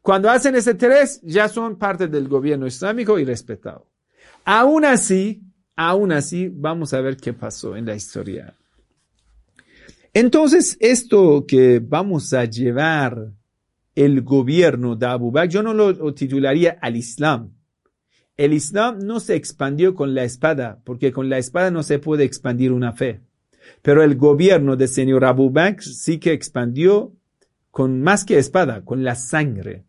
[0.00, 3.90] Cuando hacen ese tres, ya son parte del gobierno islámico y respetado.
[4.44, 5.42] Aún así,
[5.76, 8.54] aún así, vamos a ver qué pasó en la historia.
[10.14, 13.32] Entonces, esto que vamos a llevar
[13.94, 17.52] el gobierno de Abu Bakr, yo no lo titularía al Islam.
[18.36, 22.24] El Islam no se expandió con la espada, porque con la espada no se puede
[22.24, 23.20] expandir una fe.
[23.82, 27.12] Pero el gobierno del señor Abu Bakr sí que expandió
[27.70, 29.84] con más que espada, con la sangre.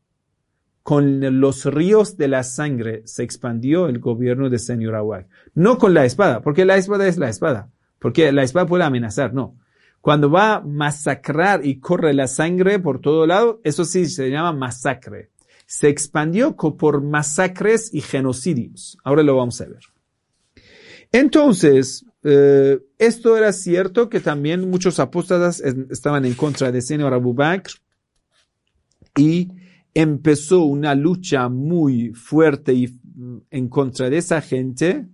[0.88, 5.28] Con los ríos de la sangre se expandió el gobierno del señor Abu Bakr.
[5.54, 7.70] No con la espada, porque la espada es la espada.
[8.00, 9.58] Porque la espada puede amenazar, no.
[10.00, 14.54] Cuando va a masacrar y corre la sangre por todo lado, eso sí se llama
[14.54, 15.30] masacre.
[15.66, 18.98] Se expandió por masacres y genocidios.
[19.04, 19.84] Ahora lo vamos a ver.
[21.12, 27.34] Entonces, eh, esto era cierto que también muchos apóstatas estaban en contra de Señor Abu
[27.34, 27.72] Bakr
[29.18, 29.50] y
[29.94, 32.74] empezó una lucha muy fuerte
[33.16, 35.08] mm, en contra de esa gente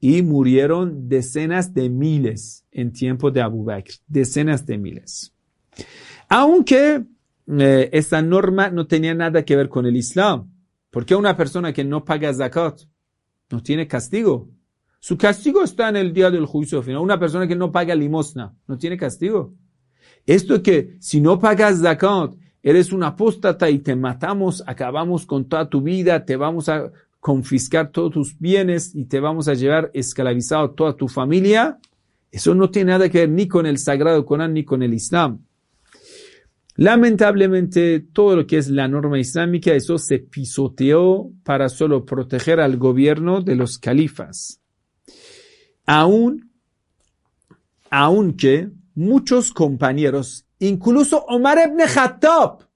[0.00, 5.32] y murieron decenas de miles en tiempo de Abu Bakr, decenas de miles.
[6.28, 7.04] Aunque
[7.46, 10.50] eh, esta norma no tenía nada que ver con el Islam,
[10.90, 12.80] porque una persona que no paga zakat
[13.50, 14.50] no tiene castigo.
[14.98, 17.00] Su castigo está en el día del juicio final.
[17.00, 19.54] Una persona que no paga limosna no tiene castigo.
[20.26, 25.68] Esto que si no pagas zakat, eres un apóstata y te matamos, acabamos con toda
[25.68, 30.70] tu vida, te vamos a confiscar todos tus bienes y te vamos a llevar esclavizado
[30.70, 31.78] toda tu familia,
[32.30, 35.44] eso no tiene nada que ver ni con el Sagrado Corán ni con el Islam.
[36.76, 42.78] Lamentablemente, todo lo que es la norma islámica, eso se pisoteó para solo proteger al
[42.78, 44.60] gobierno de los califas.
[45.84, 46.50] Aún,
[47.90, 52.68] aunque muchos compañeros, incluso Omar ibn Khattab,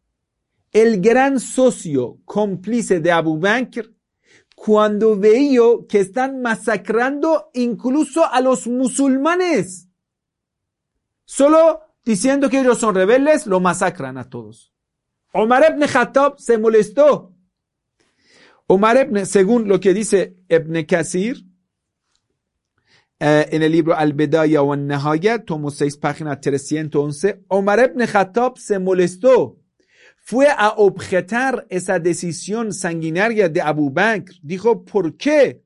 [0.72, 3.94] el gran socio cómplice de Abu Bakr,
[4.56, 9.88] cuando veía que están masacrando incluso a los musulmanes.
[11.24, 14.72] Solo diciendo que ellos son rebeldes, lo masacran a todos.
[15.32, 17.32] Omar ibn Khattab se molestó.
[18.66, 21.45] Omar ibn, según lo que dice Ibn Kasir,
[23.18, 28.78] eh, en el libro Al-Bedaya o Al-Nahaya, tomo 6, página 311, Omar ibn Khattab se
[28.78, 29.58] molestó
[30.28, 34.34] fue a objetar esa decisión sanguinaria de Abu Bakr.
[34.42, 35.62] Dijo, ¿por qué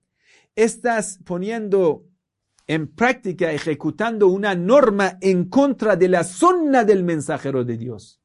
[0.54, 2.04] estás poniendo
[2.66, 8.20] en práctica, ejecutando una norma en contra de la zona del mensajero de Dios?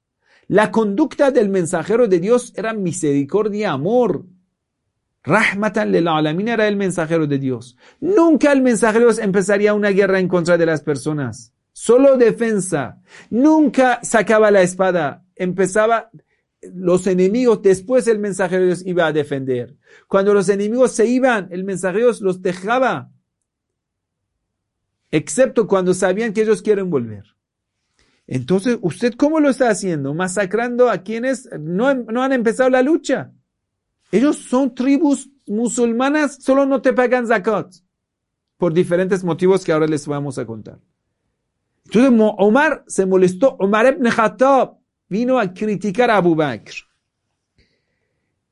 [0.50, 4.26] La conducta del mensajero de Dios era misericordia, amor.
[5.26, 7.78] Rahmatan lil alamin era el mensajero de Dios.
[8.00, 11.52] Nunca el mensajero empezaría una guerra en contra de las personas.
[11.74, 13.02] Solo defensa.
[13.30, 15.26] Nunca sacaba la espada.
[15.36, 16.12] Empezaba
[16.74, 19.76] los enemigos, después el mensajero de Dios iba a defender.
[20.08, 23.12] Cuando los enemigos se iban, el mensajero los dejaba.
[25.12, 27.24] Excepto cuando sabían que ellos quieren volver.
[28.28, 30.14] Entonces, ¿usted cómo lo está haciendo?
[30.14, 33.32] Masacrando a quienes no, no han empezado la lucha.
[34.16, 37.76] Ellos son tribus musulmanas, solo no te pagan zakat.
[38.56, 40.80] Por diferentes motivos que ahora les vamos a contar.
[41.84, 43.58] Entonces, Omar se molestó.
[43.60, 44.78] Omar ibn Khattab
[45.10, 46.74] vino a criticar a Abu Bakr.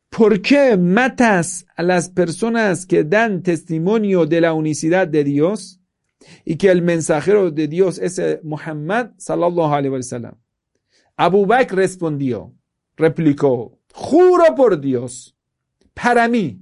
[0.10, 5.80] ¿Por qué matas a las personas que dan testimonio de la unicidad de Dios
[6.44, 10.36] y que el mensajero de Dios es Muhammad sallallahu alaihi wasallam?
[11.16, 12.54] Abu Bakr respondió,
[12.98, 15.33] replicó, juro por Dios,
[15.94, 16.62] para mí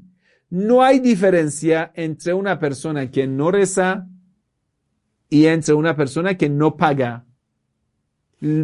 [0.50, 4.08] no hay diferencia entre una persona que no reza
[5.30, 7.26] y entre una persona que no paga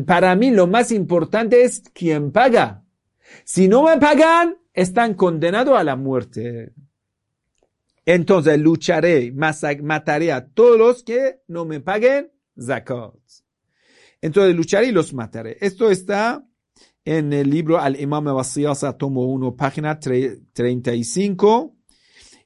[0.05, 2.83] para mí lo más importante es quién paga.
[3.43, 6.73] Si no me pagan, están condenados a la muerte.
[8.05, 13.13] Entonces lucharé, mataré a todos los que no me paguen zakat.
[14.21, 15.57] Entonces lucharé y los mataré.
[15.61, 16.46] Esto está
[17.07, 21.73] en el libro Al Imam Wasiyasa, tomo 1, página 35.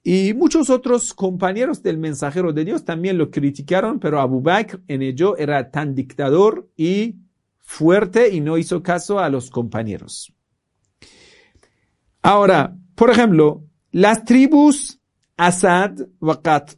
[0.03, 5.01] Y muchos otros compañeros del mensajero de Dios también lo criticaron, pero Abu Bakr en
[5.01, 7.15] ello era tan dictador y
[7.57, 10.31] fuerte y no hizo caso a los compañeros.
[12.21, 14.99] Ahora, por ejemplo, las tribus
[15.37, 15.93] Asad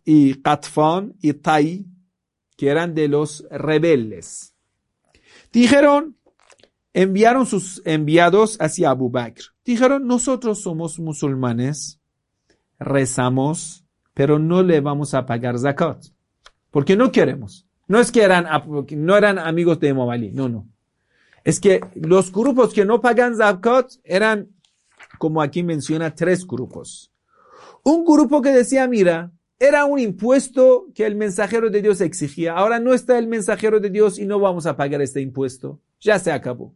[0.06, 1.86] y Qatfan y Tai,
[2.56, 4.56] que eran de los rebeldes,
[5.52, 6.16] dijeron,
[6.94, 9.44] enviaron sus enviados hacia Abu Bakr.
[9.66, 12.00] Dijeron, nosotros somos musulmanes
[12.80, 16.06] rezamos, pero no le vamos a pagar zakat.
[16.72, 17.66] Porque no queremos.
[17.88, 18.46] No es que eran,
[18.92, 20.68] no eran amigos de Imam no, no.
[21.44, 24.50] Es que los grupos que no pagan zakat eran,
[25.18, 27.12] como aquí menciona, tres grupos.
[27.84, 32.54] Un grupo que decía, mira, Era un impuesto que el mensajero de Dios exigía.
[32.54, 35.80] Ahora no está el mensajero de Dios y no vamos a pagar este impuesto.
[36.02, 36.74] Ya se acabó.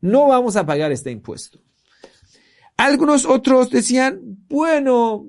[0.00, 1.58] No vamos a pagar este impuesto.
[2.76, 5.26] Algunos otros decían, bueno,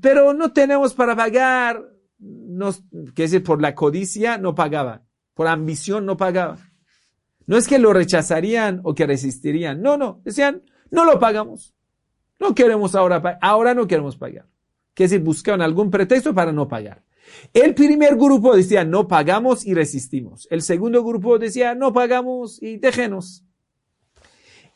[0.00, 1.82] pero no tenemos para pagar.
[2.18, 2.82] Nos,
[3.14, 5.02] que decir, por la codicia no pagaban.
[5.34, 6.58] Por ambición no pagaban.
[7.46, 9.80] No es que lo rechazarían o que resistirían.
[9.80, 10.20] No, no.
[10.24, 11.74] Decían, no lo pagamos.
[12.38, 14.46] No queremos ahora, ahora no queremos pagar.
[14.94, 17.02] Que decir, buscaban algún pretexto para no pagar.
[17.52, 20.46] El primer grupo decía, no pagamos y resistimos.
[20.50, 23.44] El segundo grupo decía, no pagamos y déjenos.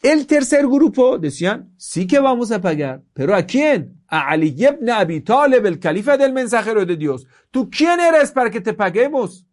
[0.03, 4.03] El tercer grupo decían, sí que vamos a pagar, pero ¿a quién?
[4.09, 7.25] A Ali ibn Abi Talib, el califa del mensajero de Dios.
[7.53, 9.47] ¿Tú quién eres para que te paguemos?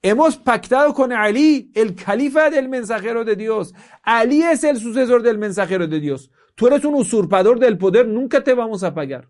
[0.00, 3.74] Hemos pactado con Ali, el califa del mensajero de Dios.
[4.04, 6.30] Ali es el sucesor del mensajero de Dios.
[6.54, 9.28] Tú eres un usurpador del poder, nunca te vamos a pagar.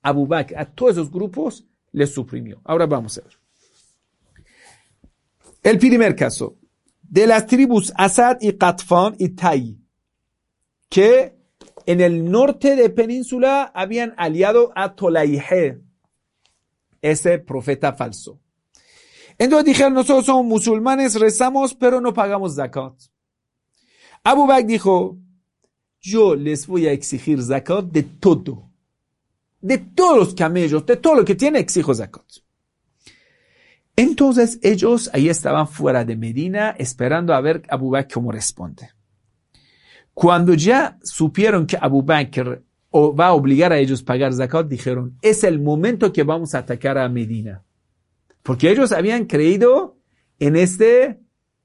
[0.00, 2.60] Abu Bakr a todos esos grupos les suprimió.
[2.62, 3.32] Ahora vamos a ver.
[5.64, 6.56] El primer caso
[7.08, 9.78] de las tribus Asad y Qatfan y Tai,
[10.88, 11.36] que
[11.86, 15.80] en el norte de península habían aliado a Tolaihe,
[17.00, 18.40] ese profeta falso.
[19.38, 22.94] Entonces dijeron, nosotros somos musulmanes, rezamos, pero no pagamos zakat.
[24.24, 25.18] Abu Bakr dijo,
[26.00, 28.70] yo les voy a exigir zakat de todo.
[29.60, 32.24] De todos los camellos, de todo lo que tiene, exijo zakat.
[33.96, 38.90] Entonces ellos ahí estaban fuera de Medina esperando a ver Abu Bakr cómo responde.
[40.12, 42.62] Cuando ya supieron que Abu Bakr
[42.94, 46.58] va a obligar a ellos a pagar zakat, dijeron, es el momento que vamos a
[46.58, 47.64] atacar a Medina.
[48.42, 49.98] Porque ellos habían creído
[50.38, 51.20] en este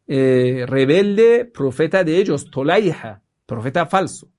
[0.08, 4.30] eh, rebelde profeta de ellos, Tolaiha, profeta falso.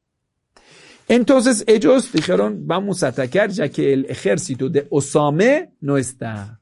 [1.09, 6.62] Entonces ellos dijeron, vamos a atacar ya que el ejército de Osame no está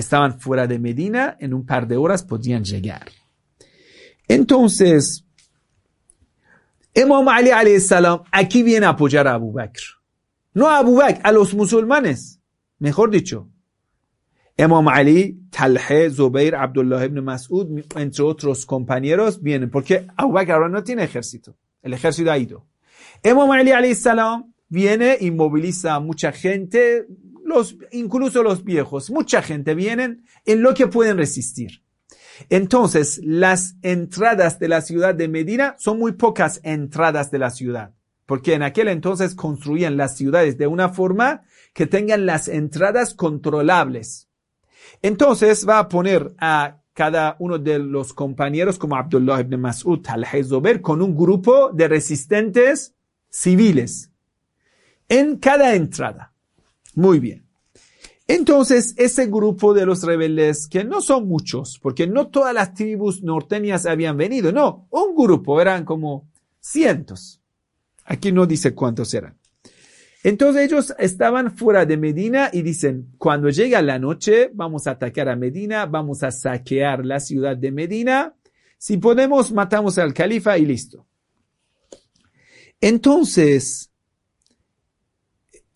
[0.00, 3.10] estaban fuera de Medina, en un par de horas podían llegar.
[4.28, 5.24] Entonces,
[6.94, 9.80] Imam Ali salam aquí viene a apoyar a Abu Bakr.
[10.54, 12.40] No a Abu Bakr, a los musulmanes.
[12.78, 13.48] Mejor dicho.
[14.56, 20.68] Imam Ali, Talhe, Zubair, Abdullah ibn Mas'ud, entre otros compañeros, vienen, porque Abu Bakr ahora
[20.68, 21.56] no tiene ejército.
[21.82, 22.66] El ejército ha ido.
[23.22, 27.06] Imam Ali salam viene y moviliza a mucha gente,
[27.92, 31.82] incluso los viejos, mucha gente vienen en lo que pueden resistir.
[32.48, 37.92] Entonces, las entradas de la ciudad de Medina son muy pocas entradas de la ciudad,
[38.26, 41.42] porque en aquel entonces construían las ciudades de una forma
[41.74, 44.28] que tengan las entradas controlables.
[45.02, 50.80] Entonces va a poner a cada uno de los compañeros como Abdullah ibn Mas'ud al-Hayzober
[50.80, 52.94] con un grupo de resistentes
[53.30, 54.10] civiles
[55.08, 56.29] en cada entrada.
[56.94, 57.46] Muy bien.
[58.26, 63.24] Entonces, ese grupo de los rebeldes, que no son muchos, porque no todas las tribus
[63.24, 66.28] norteñas habían venido, no, un grupo, eran como
[66.60, 67.40] cientos.
[68.04, 69.36] Aquí no dice cuántos eran.
[70.22, 75.28] Entonces ellos estaban fuera de Medina y dicen, cuando llega la noche, vamos a atacar
[75.28, 78.34] a Medina, vamos a saquear la ciudad de Medina.
[78.78, 81.06] Si podemos, matamos al califa y listo.
[82.80, 83.89] Entonces,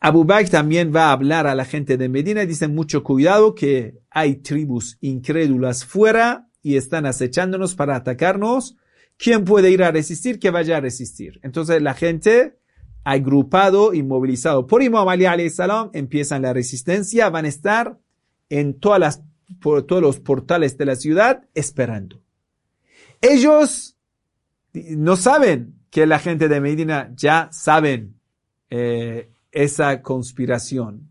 [0.06, 3.54] Abu Bakr también va a hablar a la gente de Medina y dice mucho cuidado
[3.54, 8.76] que hay tribus incrédulas fuera y están acechándonos para atacarnos.
[9.16, 10.38] ¿Quién puede ir a resistir?
[10.38, 11.40] Que vaya a resistir.
[11.42, 12.58] Entonces la gente
[13.02, 17.98] agrupado y movilizado por Imam Ali salam empiezan la resistencia, van a estar
[18.50, 19.22] en todas las,
[19.58, 22.20] por todos los portales de la ciudad esperando.
[23.22, 23.96] Ellos
[24.74, 28.20] no saben que la gente de Medina ya saben
[28.68, 31.10] eh, esa conspiración.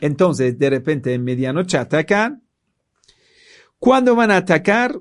[0.00, 2.44] Entonces, de repente, en medianoche atacan.
[3.78, 5.00] ¿Cuándo van a atacar?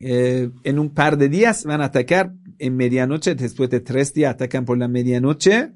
[0.00, 4.34] Eh, en un par de días van a atacar en medianoche, después de tres días
[4.34, 5.72] atacan por la medianoche,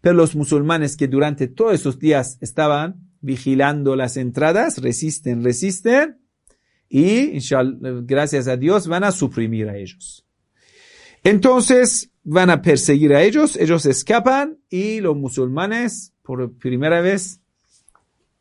[0.00, 6.18] pero los musulmanes que durante todos esos días estaban vigilando las entradas, resisten, resisten,
[6.88, 7.38] y
[8.02, 10.26] gracias a Dios van a suprimir a ellos.
[11.22, 17.40] Entonces, van a perseguir a ellos, ellos escapan y los musulmanes por primera vez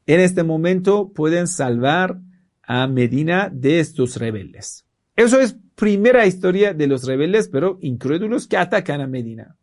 [0.06, 2.20] en este momento pueden salvar
[2.64, 4.86] a Medina de estos rebeldes.
[5.16, 9.56] Eso es primera historia de los rebeldes, pero incrédulos que atacan a Medina.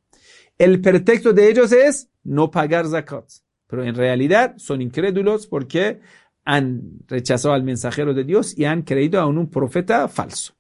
[0.59, 3.27] El pretexto de ellos es no pagar zakat,
[3.67, 6.01] pero en realidad son incrédulos porque
[6.45, 10.56] han rechazado al mensajero de Dios y han creído a un profeta falso.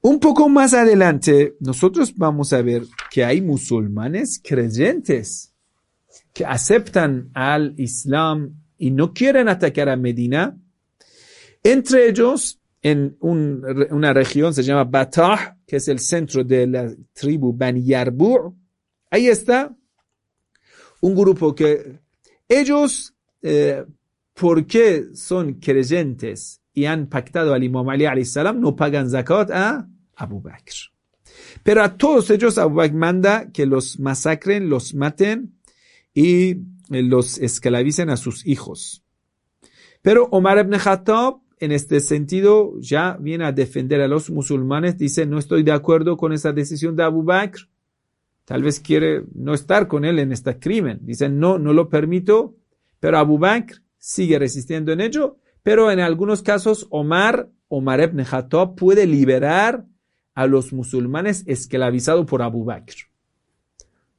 [0.00, 5.52] Un poco más adelante, nosotros vamos a ver que hay musulmanes creyentes
[6.32, 10.56] que aceptan al Islam y no quieren atacar a Medina.
[11.64, 17.52] Entre ellos, en una región se llama Batah, que es el centro de la tribu
[17.52, 18.54] Bani Yarbu'.
[19.10, 19.74] Ahí está
[21.00, 21.98] un grupo que
[22.48, 23.84] ellos, eh,
[24.34, 30.40] porque son creyentes y han pactado al Imam Ali salam, no pagan zakat a Abu
[30.40, 30.92] Bakr.
[31.64, 35.58] Pero a todos ellos Abu Bakr manda que los masacren, los maten
[36.14, 36.58] y
[36.88, 39.02] los esclavicen a sus hijos.
[40.02, 45.26] Pero Omar ibn Khattab en este sentido ya viene a defender a los musulmanes, dice
[45.26, 47.68] no estoy de acuerdo con esa decisión de Abu Bakr,
[48.44, 52.54] tal vez quiere no estar con él en este crimen, dice no, no lo permito,
[53.00, 55.38] pero Abu Bakr sigue resistiendo en ello,
[55.68, 59.84] pero en algunos casos Omar, Omar ibn Khattab puede liberar
[60.34, 62.94] a los musulmanes esclavizados por Abu Bakr.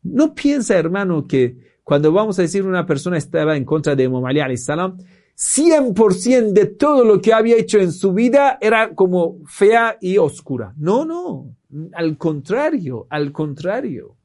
[0.03, 4.23] No piensa, hermano, que cuando vamos a decir una persona estaba en contra de Imam
[4.25, 4.99] Ali salam,
[5.35, 10.75] 100% de todo lo que había hecho en su vida era como fea y oscura.
[10.77, 11.55] No, no,
[11.93, 14.17] al contrario, al contrario.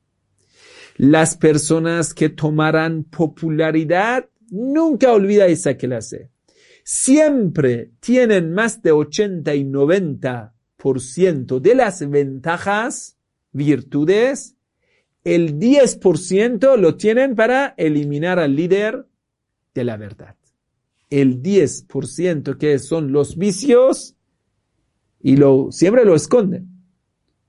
[0.98, 6.33] Las personas que tomarán popularidad nunca olvida esa clase.
[6.84, 10.54] Siempre tienen más de 80 y 90
[11.62, 13.16] de las ventajas,
[13.52, 14.56] virtudes,
[15.24, 19.06] el 10% lo tienen para eliminar al líder
[19.74, 20.36] de la verdad.
[21.08, 24.16] El 10% que son los vicios
[25.22, 26.68] y lo, siempre lo esconden.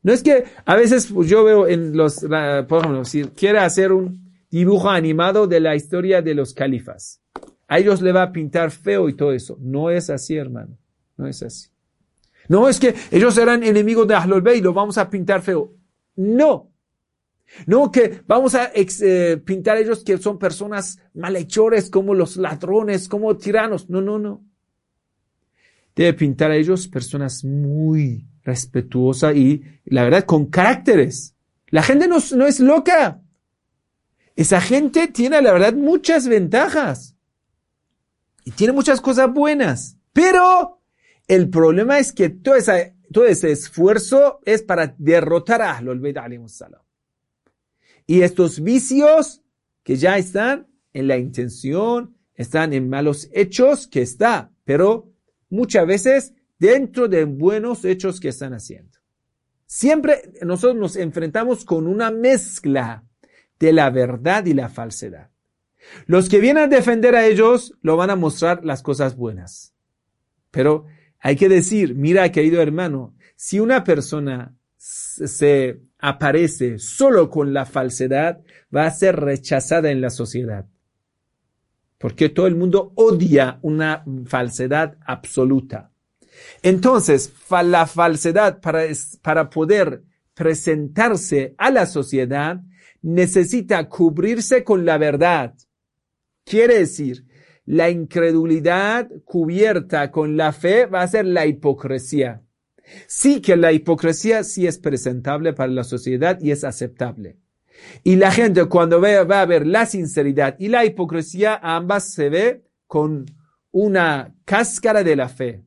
[0.02, 3.92] No es que a veces pues, yo veo en los, por ejemplo, si quiere hacer
[3.92, 7.22] un dibujo animado de la historia de los califas,
[7.68, 9.58] a ellos le va a pintar feo y todo eso.
[9.60, 10.78] No es así, hermano.
[11.18, 11.70] No es así.
[12.48, 15.74] No es que ellos eran enemigos de Ahlul Bayt, lo vamos a pintar feo.
[16.16, 16.72] No.
[17.66, 23.36] No que vamos a eh, pintar ellos que son personas malhechores, como los ladrones, como
[23.38, 23.90] tiranos.
[23.90, 24.44] No, no, no.
[25.96, 31.36] Debe pintar a ellos personas muy respetuosas y, la verdad, con caracteres.
[31.70, 33.22] La gente no es loca.
[34.36, 37.15] Esa gente tiene, la verdad, muchas ventajas.
[38.46, 39.98] Y tiene muchas cosas buenas.
[40.14, 40.80] Pero
[41.28, 42.56] el problema es que todo,
[43.12, 46.18] todo ese esfuerzo es para derrotar a Ahlul Bayt.
[48.08, 49.42] Y estos vicios
[49.84, 55.12] que ya están en la intención, están en malos hechos que está, pero
[55.50, 58.98] muchas veces dentro de buenos hechos que están haciendo.
[59.66, 63.04] Siempre nosotros nos enfrentamos con una mezcla
[63.60, 65.32] de la verdad y la falsedad.
[66.06, 69.74] Los que vienen a defender a ellos lo van a mostrar las cosas buenas.
[70.52, 70.86] Pero
[71.20, 78.42] hay que decir, mira querido hermano, si una persona se aparece solo con la falsedad,
[78.74, 80.66] va a ser rechazada en la sociedad.
[81.98, 85.92] Porque todo el mundo odia una falsedad absoluta.
[86.62, 88.84] Entonces, la falsedad para,
[89.22, 92.62] para poder presentarse a la sociedad
[93.02, 95.56] necesita cubrirse con la verdad.
[96.46, 97.26] Quiere decir,
[97.66, 102.44] la incredulidad cubierta con la fe va a ser la hipocresía.
[103.08, 107.38] Sí que la hipocresía sí es presentable para la sociedad y es aceptable.
[108.04, 112.30] Y la gente cuando ve, va a ver la sinceridad y la hipocresía, ambas se
[112.30, 113.26] ve con
[113.72, 115.66] una cáscara de la fe,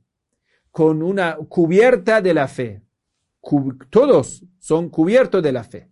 [0.70, 2.82] con una cubierta de la fe.
[3.90, 5.90] todos son cubiertos de la fe.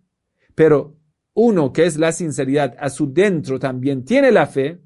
[0.55, 0.95] Pero
[1.39, 4.81] uno que es la sinceridad, a su dentro también tiene la fe,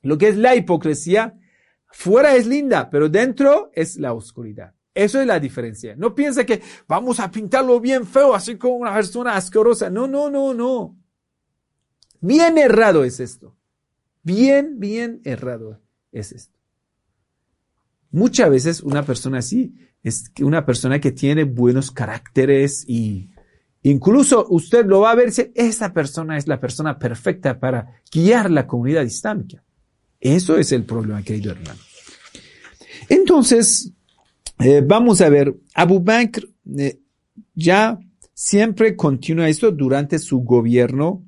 [0.00, 1.38] lo que es la hipocresía,
[1.88, 4.72] fuera es linda, pero dentro es la oscuridad.
[4.94, 5.94] Eso es la diferencia.
[5.94, 9.90] No piense que vamos a pintarlo bien feo, así como una persona asquerosa.
[9.90, 10.96] No, no, no, no.
[12.20, 13.54] Bien errado es esto.
[14.22, 15.82] Bien, bien errado
[16.12, 16.58] es esto.
[18.10, 23.33] Muchas veces una persona así es una persona que tiene buenos caracteres y
[23.84, 28.00] incluso usted lo va a ver y dice, esa persona es la persona perfecta para
[28.12, 29.62] guiar la comunidad islámica.
[30.20, 31.80] Eso es el problema, querido hermano.
[33.08, 33.92] Entonces,
[34.58, 37.00] eh, vamos a ver, Abu Bakr eh,
[37.54, 37.98] ya
[38.32, 41.24] siempre continúa esto durante su gobierno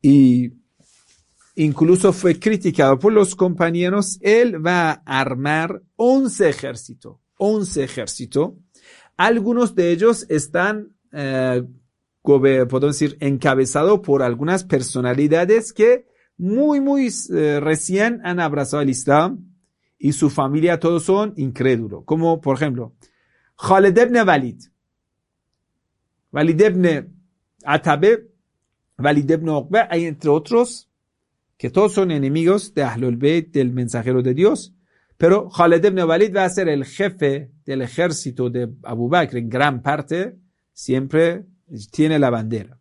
[0.00, 0.52] y
[1.56, 4.18] incluso fue criticado por los compañeros.
[4.22, 8.52] Él va a armar 11 ejércitos, 11 ejércitos.
[9.16, 11.62] Algunos de ellos están, eh,
[12.22, 16.06] podemos decir, encabezados por algunas personalidades que
[16.36, 19.50] muy, muy eh, recién han abrazado el Islam
[19.98, 22.04] y su familia todos son incrédulos.
[22.04, 22.94] Como, por ejemplo,
[23.56, 24.62] Khaled ibn Walid,
[26.32, 27.14] Walid ibn
[27.64, 28.30] Atabe,
[28.98, 30.88] Walid ibn Uqba, hay entre otros
[31.58, 34.74] que todos son enemigos de Ahlul Bayt, del mensajero de Dios.
[35.18, 39.50] Pero Khaled ibn Walid va a ser el jefe del ejército de Abu Bakr en
[39.50, 40.38] gran parte,
[40.80, 41.44] siempre
[41.90, 42.78] tiene la bandera.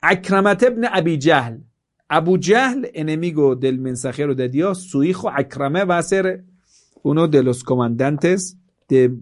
[0.00, 1.64] Akramat ibn Abi Jahl.
[2.08, 6.44] Abu Jahl, enemigo del mensajero de Dios, su hijo Akramé va a ser
[7.02, 8.56] uno de los comandantes
[8.88, 9.12] de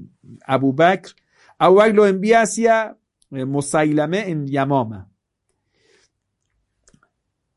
[0.47, 1.15] Abu Bakr.
[1.59, 2.97] Abu Bakr lo envía hacia
[3.31, 5.09] eh, Musailame en Yamama.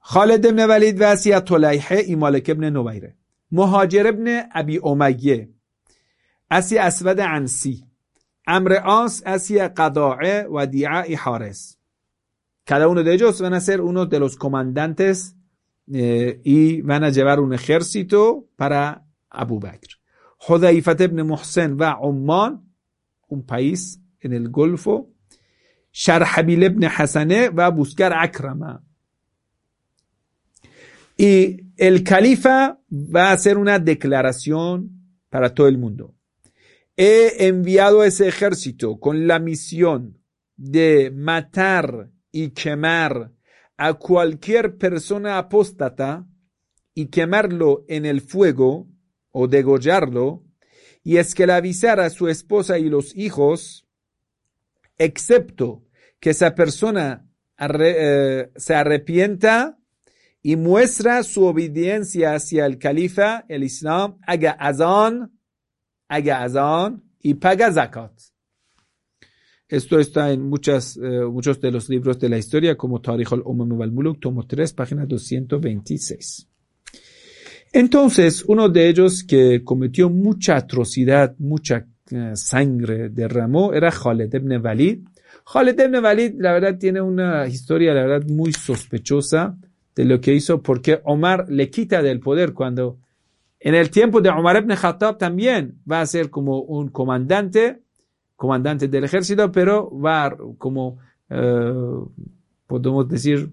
[0.01, 3.17] Khalid ibn Walid va hacia Tolayhe y Malik ibn Nubayre.
[3.51, 5.49] مهاجر ابن ابی امیه
[6.51, 7.86] اسی اسود عنسی
[8.47, 11.77] Amr As hacia Qada'a, Wadi'a y Hares.
[12.63, 15.35] Cada uno de ellos van a ser uno de los comandantes
[15.91, 19.99] eh, y van a llevar un ejército para Abu Bakr.
[20.47, 22.63] Hudayfat ibn Muhsen va a Oman,
[23.27, 25.09] un país en el Golfo.
[25.91, 28.81] Sharhabil ibn Hasane va a buscar Akrama.
[31.17, 34.89] Y el califa va a hacer una declaración
[35.29, 36.16] para todo el mundo.
[36.99, 40.19] He enviado ese ejército con la misión
[40.55, 43.31] de matar y quemar
[43.77, 46.27] a cualquier persona apóstata
[46.95, 48.87] y quemarlo en el fuego
[49.29, 50.43] o degollarlo
[51.03, 53.87] y esclavizar a su esposa y los hijos,
[54.97, 55.85] excepto
[56.19, 57.29] que esa persona
[57.59, 59.77] eh, se arrepienta
[60.41, 65.36] y muestra su obediencia hacia el califa, el Islam, haga azán,
[67.21, 67.33] y
[67.73, 68.11] zakat.
[69.69, 73.81] Esto está en muchas, eh, muchos de los libros de la historia, como Tarikh al-Umam
[73.81, 76.47] al-Muluk, tomo 3, página 226.
[77.73, 84.61] Entonces, uno de ellos que cometió mucha atrocidad, mucha eh, sangre derramó, era Khaled ibn
[84.63, 84.99] Walid.
[85.51, 89.57] Khaled ibn Walid, la verdad, tiene una historia, la verdad, muy sospechosa
[89.93, 92.99] de lo que hizo, porque Omar le quita del poder cuando
[93.59, 97.81] en el tiempo de Omar ibn Khattab también va a ser como un comandante,
[98.35, 100.97] comandante del ejército, pero va como,
[101.29, 101.73] eh,
[102.67, 103.51] podemos decir,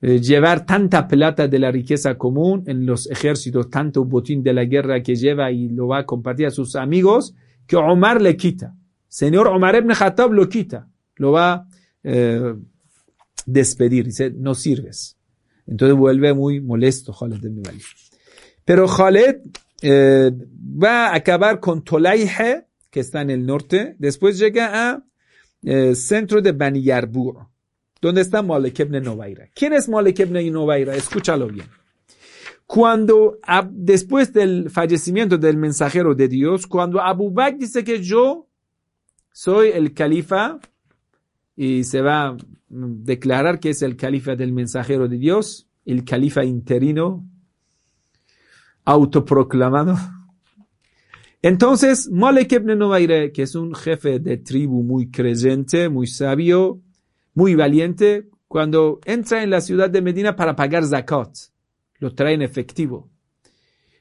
[0.00, 4.64] eh, llevar tanta plata de la riqueza común en los ejércitos, tanto botín de la
[4.64, 7.34] guerra que lleva y lo va a compartir a sus amigos,
[7.66, 8.74] que Omar le quita.
[9.08, 11.68] Señor Omar ibn Khattab lo quita, lo va a
[12.02, 12.54] eh,
[13.46, 15.16] despedir, dice, no sirves.
[15.66, 17.82] Entonces vuelve muy molesto Khaled ibn Walid.
[18.64, 19.40] Pero Khaled
[19.82, 20.30] eh,
[20.82, 23.96] va a acabar con Tolaihe, que está en el norte.
[23.98, 25.04] Después llega a
[25.62, 27.46] eh, centro de Bani Yarbur,
[28.00, 29.48] donde está Malik ibn Novaira.
[29.54, 30.94] ¿Quién es Malik ibn Novaira?
[30.94, 31.66] Escúchalo bien.
[32.66, 33.38] Cuando,
[33.70, 38.48] después del fallecimiento del mensajero de Dios, cuando Abu Bakr dice que yo
[39.32, 40.58] soy el califa
[41.56, 42.36] y se va a
[42.68, 47.28] declarar que es el califa del mensajero de Dios, el califa interino,
[48.84, 49.96] autoproclamado.
[51.42, 56.80] Entonces, Malik ibn Nubayre, que es un jefe de tribu muy creyente, muy sabio,
[57.34, 61.36] muy valiente, cuando entra en la ciudad de Medina para pagar zakat,
[61.98, 63.10] lo trae en efectivo.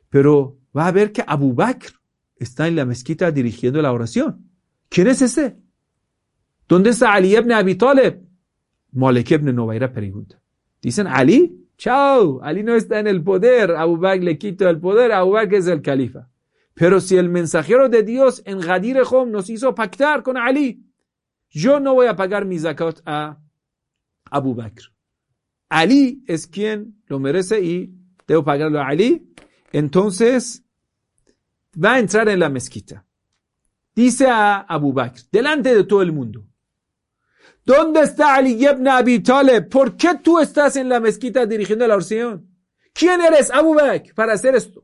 [0.10, 1.94] Pero va a ver que Abu Bakr
[2.38, 4.50] está en la mezquita dirigiendo la oración.
[4.90, 5.58] ¿Quién es ese?
[6.68, 8.22] ¿Dónde está Ali ibn Abi Talib?
[8.94, 10.40] Ibn pregunta.
[10.82, 15.12] Dicen, Ali, chao, Ali no está en el poder, Abu Bakr le quita el poder,
[15.12, 16.30] Abu Bakr es el califa.
[16.74, 20.82] Pero si el mensajero de Dios en Ghadir Khom nos hizo pactar con Ali,
[21.50, 23.38] yo no voy a pagar mi zakat a
[24.32, 24.94] Abu Bakr.
[25.68, 27.94] Ali es quien lo merece y
[28.26, 29.34] debo pagarlo a Ali.
[29.74, 30.64] Entonces,
[31.76, 33.06] va a entrar en la mezquita.
[33.94, 36.46] Dice a Abu Bakr, delante de todo el mundo,
[37.66, 39.70] ¿Dónde está Ali ibn Abi Talib?
[39.70, 42.50] ¿Por qué tú estás en la mezquita dirigiendo la oración?
[42.94, 44.84] ¿Quién eres, Abu Bakr, para hacer esto?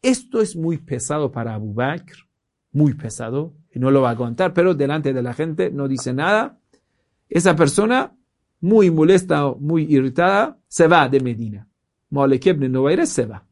[0.00, 2.28] Esto es muy pesado para Abu Bakr,
[2.70, 6.12] muy pesado, y no lo va a contar, pero delante de la gente no dice
[6.12, 6.60] nada.
[7.28, 8.16] Esa persona,
[8.60, 11.68] muy molesta, muy irritada, se va de Medina.
[12.10, 13.47] Malik ibn Nubayr se va.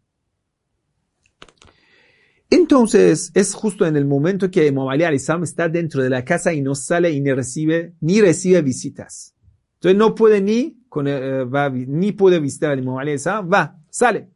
[2.49, 6.61] Entonces, es justo en el momento que Imam Ali está dentro de la casa y
[6.61, 9.35] no sale y ni recibe, ni recibe visitas.
[9.75, 14.31] Entonces no puede ni, eh, va, ni puede visitar al Imam Ali va, sale.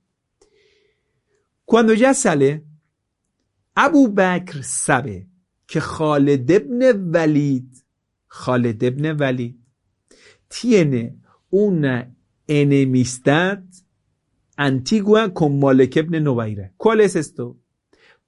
[1.65, 2.65] Cuando ya sale,
[3.75, 5.29] Abu Bakr sabe
[5.67, 7.65] que Khalid ibn Walid,
[8.27, 9.55] Khalid ibn Walid,
[10.49, 11.17] tiene
[11.49, 12.13] una
[12.49, 13.63] enemistad
[14.57, 16.73] antigua con Malik ibn Nubayra.
[16.77, 17.60] ¿Cuál es esto?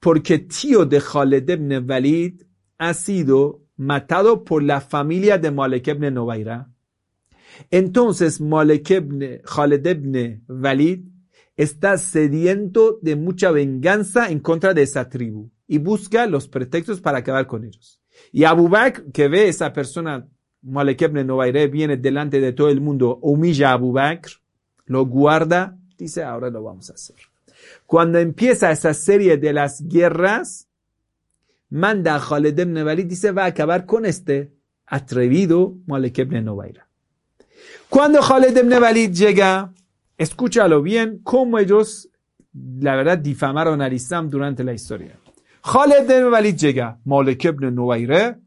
[0.03, 2.43] Porque tío de Khaled ibn Walid
[2.77, 6.19] ha sido matado por la familia de Malik ibn.
[7.71, 11.05] Entonces Malek ibn Khaled ibn Walid
[11.57, 17.19] está sediento de mucha venganza en contra de esa tribu y busca los pretextos para
[17.19, 18.01] acabar con ellos.
[18.33, 20.29] Y Abu Bakr, que ve esa persona,
[20.63, 21.29] Malek ibn
[21.71, 24.33] viene delante de todo el mundo, humilla a Abu Bakr,
[24.85, 27.32] lo guarda, dice, ahora lo vamos a hacer.
[27.87, 30.69] Cuando empieza esa serie de las guerras,
[31.71, 34.53] manda a Khaled ibn Walid, dice, va a acabar con este
[34.87, 36.87] atrevido Malek ibn Nubayra.
[37.89, 39.73] Cuando Khaled ibn Walid llega,
[40.19, 42.11] escúchalo bien, cómo ellos,
[42.53, 45.19] la verdad, difamaron al Islam durante la historia.
[45.63, 48.39] Khaled ibn Walid llega, Malek ibn Nubayra,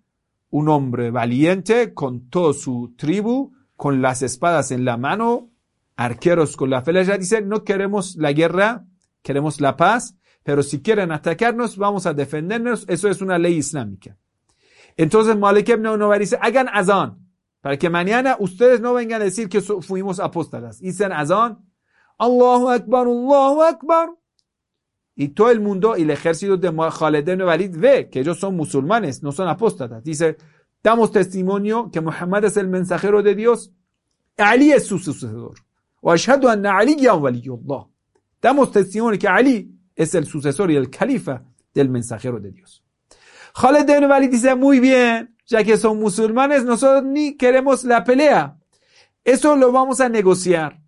[0.51, 5.49] un hombre valiente con toda su tribu, con las espadas en la mano,
[5.95, 8.85] arqueros con la flecha, dice, no queremos la guerra,
[9.25, 14.15] queremos la paz, pero si quieren atacarnos, vamos a defendernos, eso es una ley islámica.
[14.95, 17.27] Entonces Malik ibn dice, hagan azán,
[17.59, 20.79] para que mañana ustedes no vengan a decir que fuimos apóstatas.
[20.79, 21.65] Dicen azán,
[22.19, 24.09] Allahu Akbar, Allahu Akbar.
[25.15, 28.55] Y todo el mundo y el ejército de Khaled ibn Walid ve que ellos son
[28.55, 30.03] musulmanes, no son apóstatas.
[30.03, 30.37] Dice,
[30.83, 33.71] damos testimonio que Muhammad es el mensajero de Dios,
[34.37, 35.55] Ali es su sucesor.
[38.45, 41.41] Damos testimonio que Ali es el sucesor y el califa
[41.73, 42.83] del mensajero de Dios.
[43.59, 48.59] Khaled ibn Walid dice, muy bien, ya que son musulmanes, nosotros ni queremos la pelea.
[49.23, 50.79] Eso lo vamos a negociar.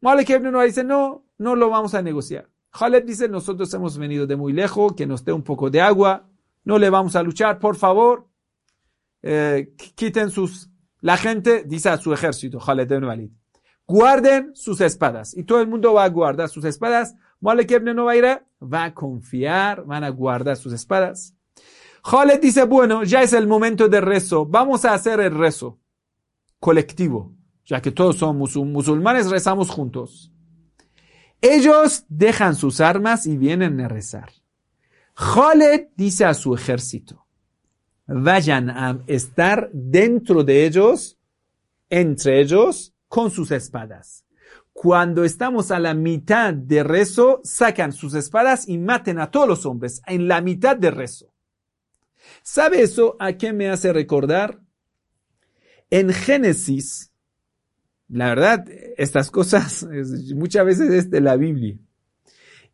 [0.00, 2.48] Malik ibn Walid dice, no, no lo vamos a negociar.
[2.70, 6.26] Khaled dice, nosotros hemos venido de muy lejos, que nos dé un poco de agua,
[6.64, 8.26] no le vamos a luchar, por favor,
[9.20, 10.70] eh, quiten sus,
[11.02, 13.30] la gente dice a su ejército, Khaled ibn Walid,
[13.92, 15.36] guarden sus espadas.
[15.36, 17.14] Y todo el mundo va a guardar sus espadas.
[17.40, 21.34] Malik ibn Nubayra va a confiar, van a guardar sus espadas.
[22.02, 25.78] Khaled dice, bueno, ya es el momento de rezo, vamos a hacer el rezo
[26.58, 27.34] colectivo,
[27.66, 30.32] ya que todos somos musulmanes, rezamos juntos.
[31.42, 34.32] Ellos dejan sus armas y vienen a rezar.
[35.14, 37.26] Khaled dice a su ejército,
[38.06, 41.18] vayan a estar dentro de ellos,
[41.90, 44.24] entre ellos, con sus espadas.
[44.72, 49.66] Cuando estamos a la mitad de rezo, sacan sus espadas y maten a todos los
[49.66, 51.30] hombres en la mitad de rezo.
[52.42, 54.60] ¿Sabe eso a qué me hace recordar?
[55.90, 57.12] En Génesis,
[58.08, 58.64] la verdad,
[58.96, 59.86] estas cosas
[60.34, 61.76] muchas veces es de la Biblia.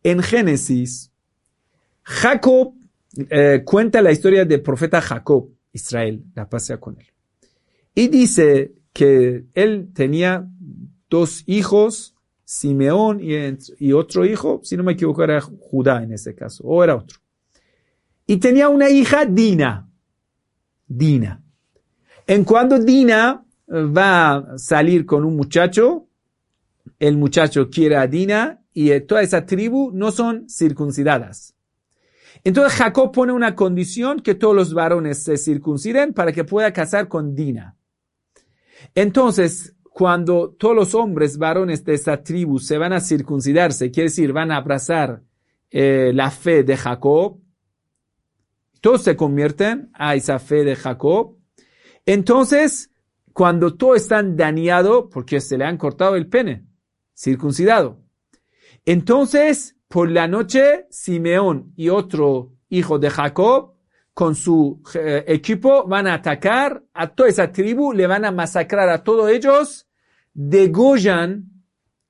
[0.04, 1.10] En Génesis,
[2.04, 2.74] Jacob
[3.28, 7.08] eh, cuenta la historia del profeta Jacob, Israel, la pasea con él.
[7.92, 10.48] Y dice que él tenía
[11.08, 12.14] dos hijos,
[12.44, 16.96] Simeón y, otro hijo, si no me equivoco era Judá en ese caso, o era
[16.96, 17.18] otro.
[18.26, 19.88] Y tenía una hija, Dina.
[20.86, 21.42] Dina.
[22.26, 26.08] En cuando Dina va a salir con un muchacho,
[26.98, 31.54] el muchacho quiere a Dina y toda esa tribu no son circuncidadas.
[32.44, 37.08] Entonces Jacob pone una condición que todos los varones se circunciden para que pueda casar
[37.08, 37.77] con Dina.
[38.94, 44.32] Entonces, cuando todos los hombres varones de esa tribu se van a circuncidarse, quiere decir,
[44.32, 45.22] van a abrazar
[45.70, 47.40] eh, la fe de Jacob,
[48.80, 51.36] todos se convierten a esa fe de Jacob.
[52.06, 52.90] Entonces,
[53.32, 56.64] cuando todos están dañados, porque se le han cortado el pene,
[57.16, 58.00] circuncidado.
[58.84, 63.74] Entonces, por la noche, Simeón y otro hijo de Jacob,
[64.18, 68.88] con su eh, equipo, van a atacar a toda esa tribu, le van a masacrar
[68.88, 69.86] a todos ellos,
[70.34, 71.44] degollan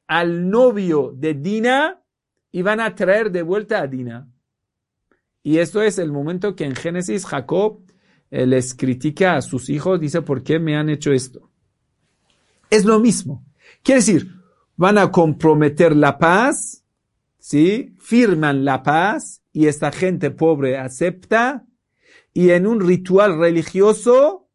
[0.07, 2.03] al novio de Dina
[2.51, 4.27] y van a traer de vuelta a Dina.
[5.43, 7.83] Y esto es el momento que en Génesis Jacob
[8.31, 11.51] eh, les critica a sus hijos, dice, ¿por qué me han hecho esto?
[12.71, 13.45] Es lo mismo.
[13.83, 14.35] Quiere decir,
[14.77, 16.87] van a comprometer la paz,
[17.39, 17.95] ¿sí?
[17.99, 21.67] Firman la paz y esta gente pobre acepta
[22.33, 24.49] y en un ritual religioso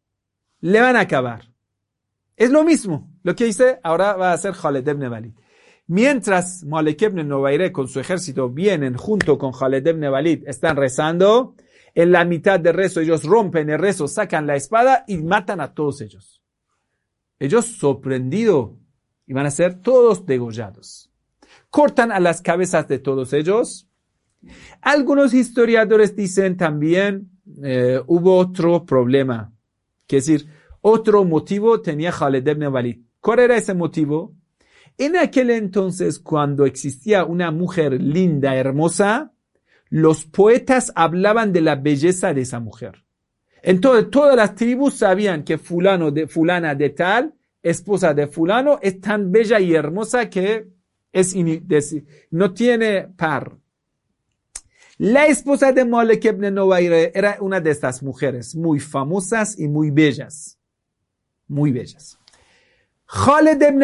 [0.60, 1.52] le van a acabar.
[2.36, 3.10] Es lo mismo.
[3.22, 5.34] Lo que dice ahora va a hacer Khaled ibn.
[5.86, 10.04] Mientras Malik ibn Nubayre con su ejército vienen junto con Khaled ibn
[10.46, 11.54] están rezando,
[11.94, 15.74] en la mitad del rezo ellos rompen el rezo, sacan la espada y matan a
[15.74, 16.42] todos ellos.
[17.38, 18.72] Ellos sorprendidos
[19.26, 21.10] y van a ser todos degollados.
[21.70, 23.88] Cortan a las cabezas de todos ellos.
[24.80, 29.52] Algunos historiadores dicen también eh, hubo otro problema,
[30.06, 30.46] que decir,
[30.80, 32.98] otro motivo tenía Khaled ibn Walid.
[33.20, 34.34] ¿Cuál era ese motivo?
[34.98, 39.32] En aquel entonces, cuando existía una mujer linda, hermosa,
[39.88, 43.04] los poetas hablaban de la belleza de esa mujer.
[43.62, 47.34] Entonces, todas las tribus sabían que fulano de fulana de tal
[47.64, 50.68] esposa de fulano es tan bella y hermosa que
[51.10, 51.34] es
[52.30, 53.56] no tiene par.
[54.98, 56.44] La esposa de Malek ibn
[57.14, 60.58] era una de estas mujeres muy famosas y muy bellas.
[61.48, 62.18] Muy bellas.
[63.06, 63.82] Khaled ibn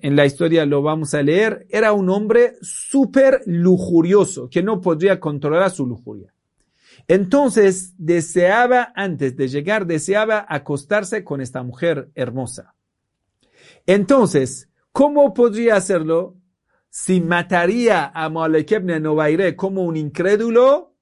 [0.00, 5.20] en la historia lo vamos a leer, era un hombre súper lujurioso, que no podría
[5.20, 6.32] controlar su lujuria.
[7.08, 12.74] Entonces deseaba, antes de llegar, deseaba acostarse con esta mujer hermosa.
[13.86, 16.34] Entonces, ¿cómo podría hacerlo?
[16.98, 20.94] Si mataría a Malek ibn Novaire como un incrédulo,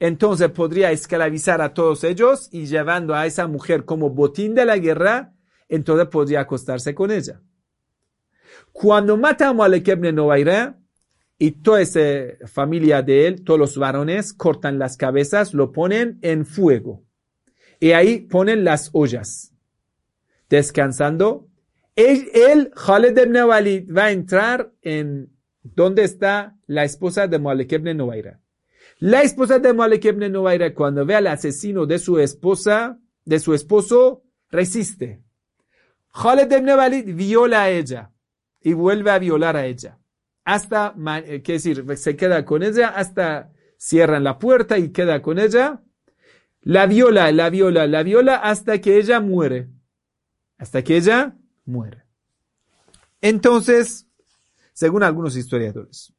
[0.00, 4.78] entonces podría esclavizar a todos ellos y llevando a esa mujer como botín de la
[4.78, 5.34] guerra,
[5.68, 7.42] entonces podría acostarse con ella.
[8.72, 10.72] Cuando mata a Malek ibn Novaire,
[11.38, 12.00] y toda esa
[12.46, 17.04] familia de él, todos los varones, cortan las cabezas, lo ponen en fuego.
[17.78, 19.52] Y ahí ponen las ollas.
[20.48, 21.46] Descansando.
[21.94, 25.30] Él, Khaled ibn va a entrar en
[25.62, 27.98] donde está la esposa de Malik ibn.
[28.98, 30.34] La esposa de Malik ibn
[30.74, 35.22] cuando ve al asesino de su esposa, de su esposo, resiste.
[36.12, 38.10] Khaled ibn Walid viola a ella
[38.60, 39.98] y vuelve a violar a ella
[40.44, 40.94] hasta,
[41.24, 45.82] eh, qué decir, se queda con ella hasta cierran la puerta y queda con ella.
[46.60, 49.68] La viola, la viola, la viola hasta que ella muere.
[50.58, 52.04] Hasta que ella muere.
[53.20, 54.08] Entonces,
[54.72, 56.12] según algunos historiadores,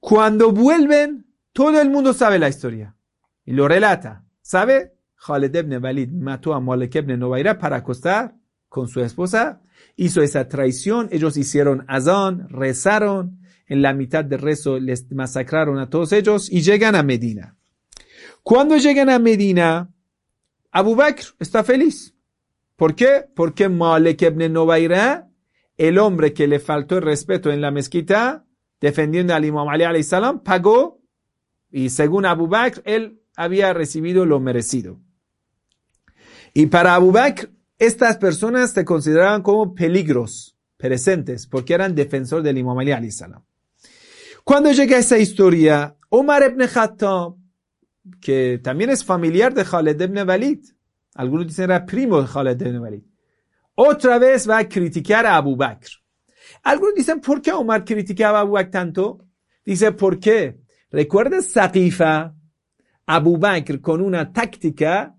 [0.00, 2.96] cuando vuelven, todo el mundo sabe la historia
[3.44, 4.24] y lo relata.
[4.42, 4.92] ¿Sabe?
[5.16, 8.36] Khaled ibn Walid mató a Malik ibn Nubayra para acostar
[8.68, 9.60] con su esposa
[9.96, 15.90] hizo esa traición, ellos hicieron azán, rezaron, en la mitad del rezo les masacraron a
[15.90, 17.56] todos ellos y llegan a Medina.
[18.44, 19.90] Cuando llegan a Medina,
[20.70, 22.14] Abu Bakr está feliz.
[22.76, 23.24] ¿Por qué?
[23.34, 25.25] Porque Malek ibn Novaira,
[25.76, 28.44] el hombre que le faltó el respeto en la mezquita,
[28.80, 31.00] defendiendo al Imam Ali salam, pagó
[31.70, 35.00] y según Abu Bakr, él había recibido lo merecido.
[36.54, 42.58] Y para Abu Bakr, estas personas se consideraban como peligros presentes porque eran defensores del
[42.58, 43.42] Imam Ali salam.
[44.44, 47.34] Cuando llega esa historia, Omar ibn Khattab,
[48.20, 50.60] que también es familiar de Khaled ibn Walid,
[51.14, 53.02] algunos dicen era primo de Khaled ibn Walid,
[53.76, 55.88] otra vez va a criticar a Abu Bakr.
[56.64, 59.24] Algunos dicen, ¿por qué Omar criticaba a Abu Bakr tanto?
[59.64, 60.58] Dice, ¿por qué?
[60.90, 62.34] ¿Recuerdas Saqifa?
[63.06, 65.16] Abu Bakr con una táctica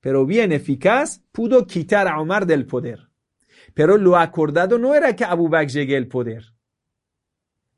[0.00, 3.08] pero bien eficaz, pudo quitar a Omar del poder.
[3.74, 6.44] Pero lo acordado no era que Abu Bakr llegue al poder.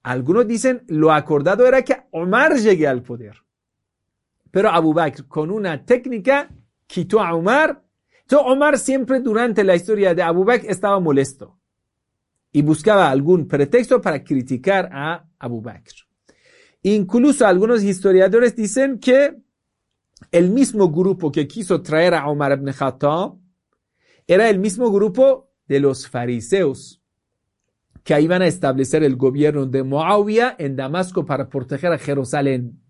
[0.04, 3.36] Algunos dicen, lo acordado era que Omar llegue al poder.
[4.50, 6.48] Pero Abu Bakr, con una técnica,
[6.86, 7.82] quitó a Omar.
[8.22, 11.58] Entonces, Omar siempre durante la historia de Abu Bakr estaba molesto.
[12.52, 15.94] Y buscaba algún pretexto para criticar a Abu Bakr.
[16.82, 19.36] Incluso algunos historiadores dicen que
[20.30, 23.36] el mismo grupo que quiso traer a Omar ibn Khattab
[24.26, 27.02] era el mismo grupo de los fariseos
[28.02, 32.81] que iban a establecer el gobierno de Muawiyah en Damasco para proteger a Jerusalén.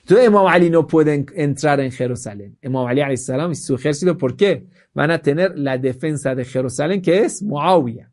[0.00, 2.56] Entonces Imam Ali no puede entrar en Jerusalén.
[2.62, 4.66] Imam Ali y su ejército, ¿por qué?
[4.94, 8.10] Van a tener la defensa de Jerusalén que es Muawiyah.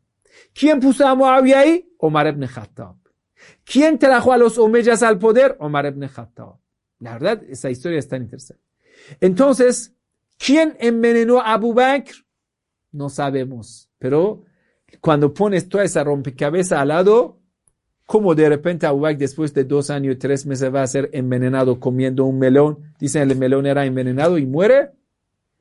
[0.52, 1.88] ¿Quién puso a Muawiyah ahí?
[1.98, 2.96] Omar ibn Khattab.
[3.64, 5.56] ¿Quién trajo a los Omeyas al poder?
[5.58, 6.56] Omar ibn Khattab.
[7.00, 8.62] La verdad, esa historia es tan interesante.
[9.20, 9.94] Entonces,
[10.38, 12.14] ¿quién envenenó a Abu Bakr?
[12.92, 13.90] No sabemos.
[13.98, 14.44] Pero
[15.00, 17.40] cuando pones toda esa rompecabezas al lado,
[18.06, 21.10] ¿cómo de repente Abu Bakr después de dos años y tres meses va a ser
[21.12, 22.94] envenenado comiendo un melón?
[22.98, 24.92] Dicen el melón era envenenado y muere.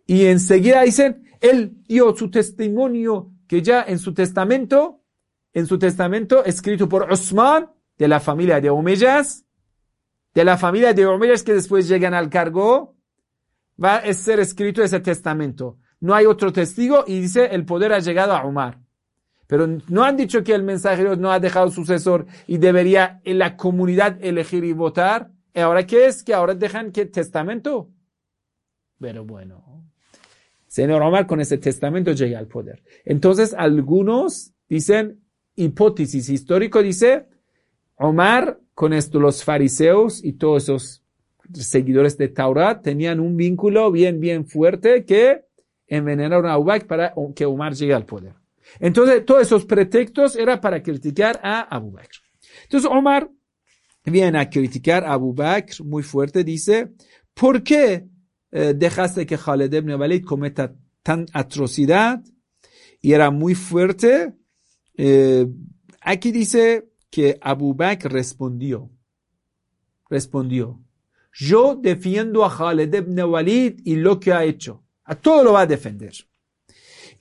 [0.06, 5.02] Y enseguida dicen, él dio su testimonio que ya en su testamento,
[5.54, 9.46] en su testamento escrito por Osman de la familia de Omeyas,
[10.34, 12.96] de la familia de Omeyas que después llegan al cargo,
[13.82, 15.78] va a ser escrito ese testamento.
[16.00, 18.83] No hay otro testigo y dice el poder ha llegado a Omar.
[19.54, 23.56] Pero no han dicho que el mensajero no ha dejado sucesor y debería en la
[23.56, 25.30] comunidad elegir y votar.
[25.54, 26.24] ¿Y ahora qué es?
[26.24, 27.92] Que ahora dejan que testamento.
[29.00, 29.86] Pero bueno,
[30.66, 32.82] señor Omar con ese testamento llega al poder.
[33.06, 35.22] Entonces algunos dicen,
[35.56, 37.28] hipótesis histórico dice,
[37.98, 41.04] Omar con esto los fariseos y todos esos
[41.54, 45.46] seguidores de Taurat tenían un vínculo bien, bien fuerte que
[45.86, 48.42] envenenaron a Abu para que Omar llegue al poder.
[48.80, 52.18] Entonces, todos esos pretextos era para criticar a Abu Bakr.
[52.64, 53.30] Entonces, Omar
[54.06, 56.92] viene a criticar a Abu Bakr muy fuerte, dice,
[57.34, 58.08] ¿por qué
[58.56, 62.24] eh, dejaste que Khaled ibn Walid cometa tan atrocidad
[63.02, 64.36] y era muy fuerte.
[64.96, 65.48] Eh,
[66.02, 68.92] aquí dice que Abu Bakr respondió.
[70.08, 70.80] Respondió.
[71.34, 74.84] Yo defiendo a Khaled ibn Walid y lo que ha hecho.
[75.04, 76.14] A todo lo va a defender.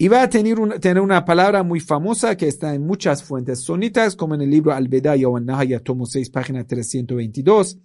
[0.03, 3.61] Y va a tener una, tener una palabra muy famosa que está en muchas fuentes
[3.61, 7.79] sonitas, como en el libro Al-Bedaya Al-Nahaya, tomo 6, página 322.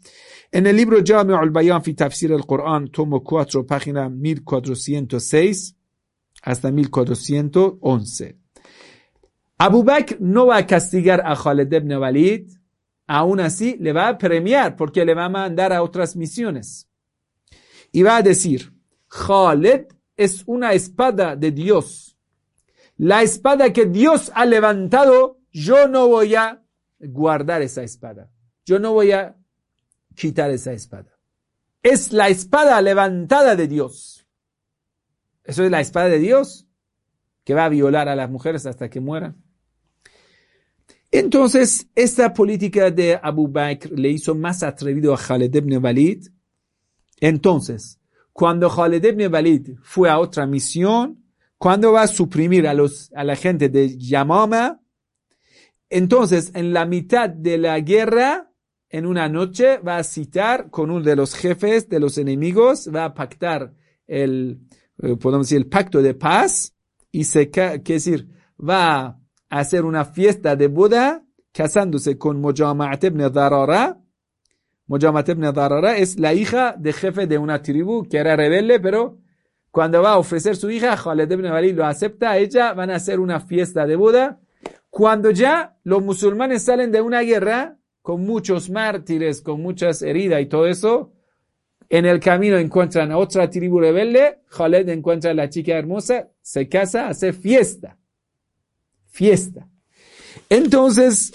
[0.51, 5.75] En el libro Jami' al-Bayan fi Tafsir al-Quran, tomo 4, página 1406
[6.41, 8.35] hasta 1411.
[9.59, 12.49] Abu Bakr no va a castigar a Khaled ibn Walid,
[13.05, 16.89] aún así le va a premiar porque le va a mandar a otras misiones.
[17.91, 18.73] Y va a decir,
[19.07, 22.17] Khaled es una espada de Dios.
[22.97, 26.63] La espada que Dios ha levantado, yo no voy a
[26.99, 28.31] guardar esa espada.
[28.65, 29.37] Yo no voy a
[30.15, 31.17] quitar esa espada.
[31.83, 34.25] Es la espada levantada de Dios.
[35.43, 36.67] Eso es la espada de Dios
[37.45, 39.41] que va a violar a las mujeres hasta que mueran.
[41.11, 46.27] Entonces, esta política de Abu Bakr le hizo más atrevido a Khaled ibn Walid.
[47.21, 47.99] Entonces,
[48.37, 51.23] cuando Khaled ibn fue a otra misión,
[51.57, 54.79] cuando va a suprimir a, los, a la gente de Yamama,
[55.89, 58.51] entonces en la mitad de la guerra,
[58.89, 63.05] en una noche, va a citar con uno de los jefes de los enemigos, va
[63.05, 63.73] a pactar
[64.05, 64.59] el,
[65.01, 66.75] eh, podemos decir, el pacto de paz,
[67.11, 68.29] y se, quiere decir,
[68.59, 69.19] va a
[69.49, 73.99] hacer una fiesta de boda casándose con Mujama'at ibn Darara.
[74.87, 79.17] Mujama'at ibn Darara es la hija de jefe de una tribu que era rebelde, pero
[79.71, 83.19] cuando va a ofrecer su hija, Khaled ibn Walid lo acepta, ella van a hacer
[83.19, 84.39] una fiesta de boda.
[84.89, 90.45] Cuando ya los musulmanes salen de una guerra, con muchos mártires, con muchas heridas y
[90.45, 91.11] todo eso,
[91.89, 96.67] en el camino encuentran a otra tribu rebelde, Khaled encuentra a la chica hermosa, se
[96.69, 97.97] casa, hace fiesta
[99.17, 99.67] fiesta.
[100.47, 101.31] Entonces,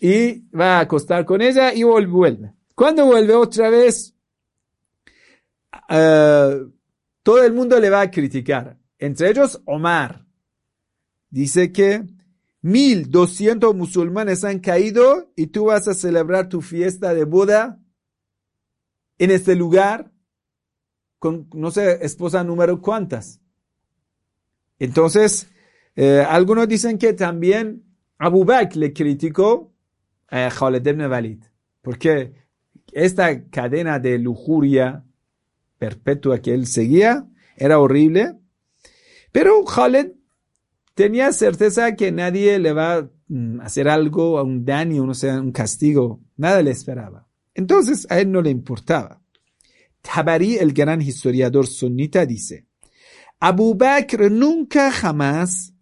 [0.00, 2.52] y va a acostar con ella y vuelve.
[2.80, 4.16] Cuando vuelve otra vez,
[5.90, 6.66] eh,
[7.22, 8.78] todo el mundo le va a criticar.
[8.98, 10.24] Entre ellos, Omar.
[11.28, 12.06] Dice que
[12.62, 17.78] 1200 musulmanes han caído y tú vas a celebrar tu fiesta de boda
[19.18, 20.10] en este lugar
[21.18, 23.42] con, no sé, esposa número cuántas.
[24.78, 25.50] Entonces,
[25.96, 27.84] eh, algunos dicen que también
[28.16, 29.70] Abu Bakr le criticó
[30.28, 31.44] a Khaled ibn Walid,
[31.82, 32.39] porque
[32.92, 35.04] esta cadena de lujuria
[35.78, 37.26] perpetua que él seguía
[37.56, 38.36] era horrible,
[39.32, 40.12] pero Khaled
[40.94, 45.52] tenía certeza que nadie le va a mm, hacer algo, un daño, no sea, un
[45.52, 47.26] castigo, nada le esperaba.
[47.54, 49.20] Entonces a él no le importaba.
[50.02, 52.66] Tabari, el gran historiador sunnita, dice,
[53.38, 55.74] Abu Bakr nunca jamás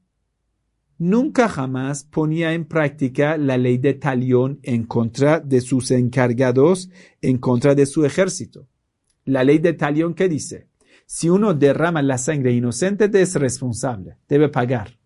[0.99, 6.91] nunca jamás ponía en práctica la ley de talión en contra de sus encargados,
[7.23, 8.67] en contra de su ejército.
[9.25, 10.69] La ley de talión que dice,
[11.07, 14.99] si uno derrama la sangre inocente, es responsable, debe pagar.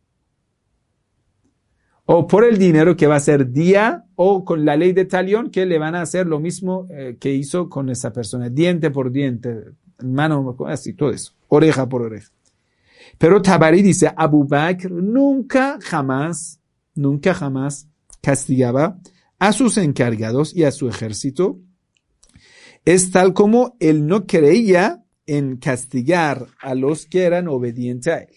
[2.05, 5.51] O por el dinero que va a ser día, o con la ley de talión
[5.51, 9.13] que le van a hacer lo mismo eh, que hizo con esa persona, diente por
[9.13, 9.65] diente,
[10.03, 12.31] mano, así, todo eso, oreja por oreja.
[13.19, 16.61] Pero Tabari dice, Abu Bakr nunca jamás,
[16.95, 17.89] nunca jamás
[18.21, 18.99] castigaba
[19.39, 21.61] a sus encargados y a su ejército.
[22.85, 28.37] Es tal como él no creía en castigar a los que eran obedientes a él.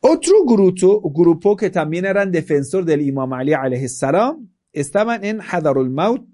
[0.00, 3.54] Otro grupo, grupo que también eran defensor del Imam Ali
[3.88, 6.24] salam estaban en Hadarul Maut,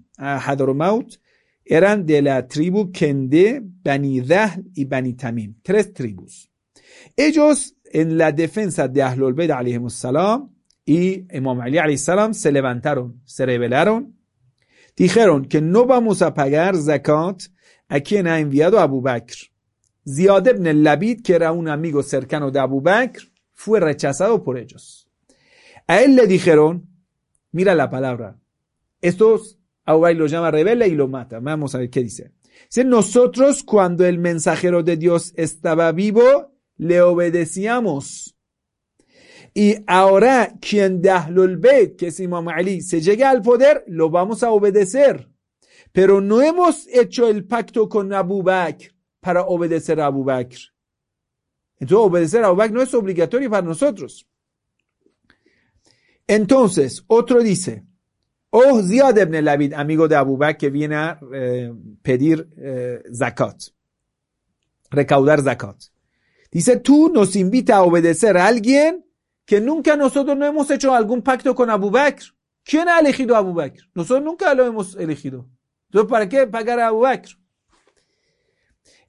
[0.75, 1.19] Maut,
[1.63, 6.49] eran de la tribu Kende, Bani Dahl y Bani Tamim, tres tribus.
[7.15, 9.51] Ellos, en la defensa de Ahlul Bayt
[9.89, 10.49] salam
[10.85, 14.15] y Imam Ali salam se levantaron, se rebelaron,
[14.95, 17.43] dijeron que no vamos a pagar zakat
[17.87, 19.35] a quien ha enviado Abu Bakr.
[20.07, 25.07] Ziyad ibn al-Labid, que era un amigo cercano de Abu Bakr, fue rechazado por ellos.
[25.87, 26.87] A él le dijeron,
[27.51, 28.37] mira la palabra,
[29.01, 31.39] estos Abu lo llama rebelde y lo mata.
[31.39, 32.31] Vamos a ver qué dice.
[32.69, 38.35] Dice, nosotros cuando el mensajero de Dios estaba vivo, le obedecíamos.
[39.53, 41.61] Y ahora quien de Ahlul
[41.97, 45.29] que es Imam Ali, se llega al poder, lo vamos a obedecer.
[45.93, 50.57] Pero no hemos hecho el pacto con Abu Bakr para obedecer a Abu Bakr.
[51.79, 54.27] Entonces, obedecer a Abu Bakr no es obligatorio para nosotros.
[56.27, 57.85] Entonces, otro dice,
[58.49, 61.71] oh Ziyad ibn Labid, amigo de Abu Bakr, que viene a eh,
[62.01, 63.61] pedir eh, zakat,
[64.89, 65.94] recaudar zakat.
[66.55, 69.05] Dice, tú nos invitas a obedecer a alguien
[69.45, 72.23] que nunca nosotros no hemos hecho algún pacto con Abu Bakr.
[72.63, 73.81] ¿Quién ha elegido a Abu Bakr?
[73.93, 75.49] Nosotros nunca lo hemos elegido.
[75.89, 77.31] Entonces, ¿para qué pagar a Abu Bakr?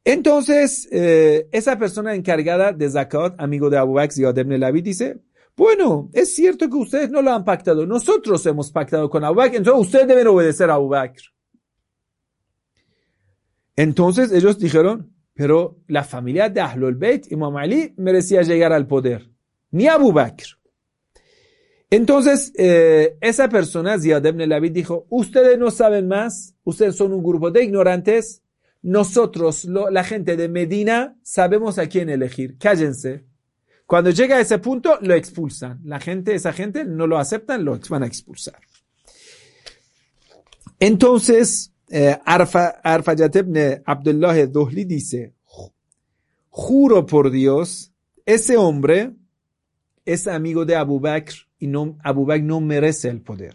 [0.04, 5.20] Entonces, eh, esa persona encargada de Zakat, amigo de Abu Bakr, Ziyad ibn Labi, dice,
[5.56, 7.86] bueno, es cierto que ustedes no lo han pactado.
[7.86, 11.22] Nosotros hemos pactado con Abu Bakr, entonces ustedes deben obedecer a Abu Bakr.
[13.76, 19.30] Entonces ellos dijeron, pero la familia de Ahlul Bayt, Imam Ali, merecía llegar al poder,
[19.70, 20.58] ni Abu Bakr.
[21.90, 27.22] Entonces, eh, esa persona, Ziyad ibn Labid, dijo, ustedes no saben más, ustedes son un
[27.22, 28.42] grupo de ignorantes,
[28.82, 33.24] nosotros, la gente de Medina, sabemos a quién elegir, cállense.
[33.84, 35.80] Cuando llega a ese punto, lo expulsan.
[35.84, 38.60] La gente, esa gente no lo aceptan, lo van a expulsar.
[40.80, 45.34] Entonces, Arfayat ibn Abdullah Dohli dice,
[46.48, 47.92] juro por Dios,
[48.24, 49.12] ese hombre
[50.04, 53.54] es amigo de Abu Bakr y no, Abu Bakr no merece el poder.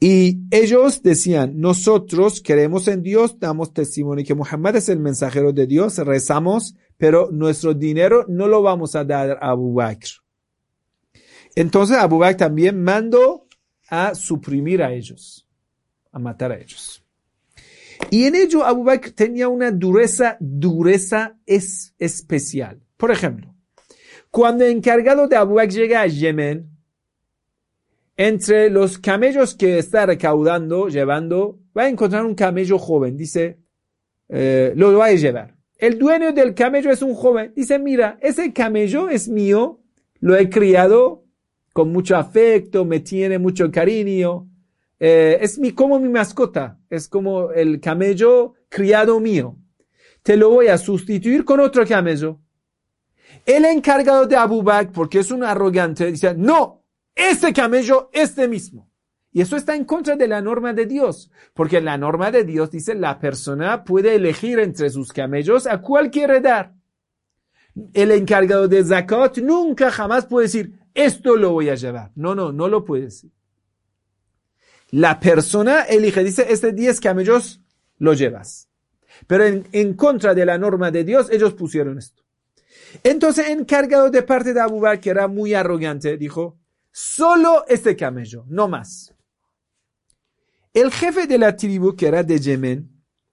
[0.00, 5.66] Y ellos decían, nosotros creemos en Dios, damos testimonio que Muhammad es el mensajero de
[5.66, 10.08] Dios, rezamos, pero nuestro dinero no lo vamos a dar a Abu Bakr.
[11.54, 13.46] Entonces Abu Bakr también mandó
[13.88, 15.43] a suprimir a ellos,
[16.14, 17.04] a matar a ellos.
[18.10, 22.80] Y en ello Abu Bakr tenía una dureza, dureza es, especial.
[22.96, 23.54] Por ejemplo,
[24.30, 26.70] cuando el encargado de Abu Bakr llega a Yemen,
[28.16, 33.16] entre los camellos que está recaudando, llevando, va a encontrar un camello joven.
[33.16, 33.58] Dice,
[34.28, 35.56] eh, lo va a llevar.
[35.76, 37.52] El dueño del camello es un joven.
[37.56, 39.80] Dice, mira, ese camello es mío,
[40.20, 41.24] lo he criado
[41.72, 44.48] con mucho afecto, me tiene mucho cariño.
[45.06, 49.58] Eh, es mi, como mi mascota, es como el camello criado mío.
[50.22, 52.40] Te lo voy a sustituir con otro camello.
[53.44, 58.90] El encargado de Abu Bakr, porque es un arrogante, dice, no, este camello, este mismo.
[59.30, 62.70] Y eso está en contra de la norma de Dios, porque la norma de Dios
[62.70, 66.72] dice la persona puede elegir entre sus camellos a cuál quiere dar.
[67.92, 72.10] El encargado de zakat nunca jamás puede decir, esto lo voy a llevar.
[72.14, 73.34] No, no, no lo puede decir.
[74.94, 77.60] La persona elige, dice, este 10 camellos
[77.98, 78.68] lo llevas.
[79.26, 82.22] Pero en, en, contra de la norma de Dios, ellos pusieron esto.
[83.02, 86.60] Entonces, encargado de parte de Abu Bakr, que era muy arrogante, dijo,
[86.92, 89.12] Solo este camello, no más.
[90.72, 92.88] El jefe de la tribu, que era de Yemen,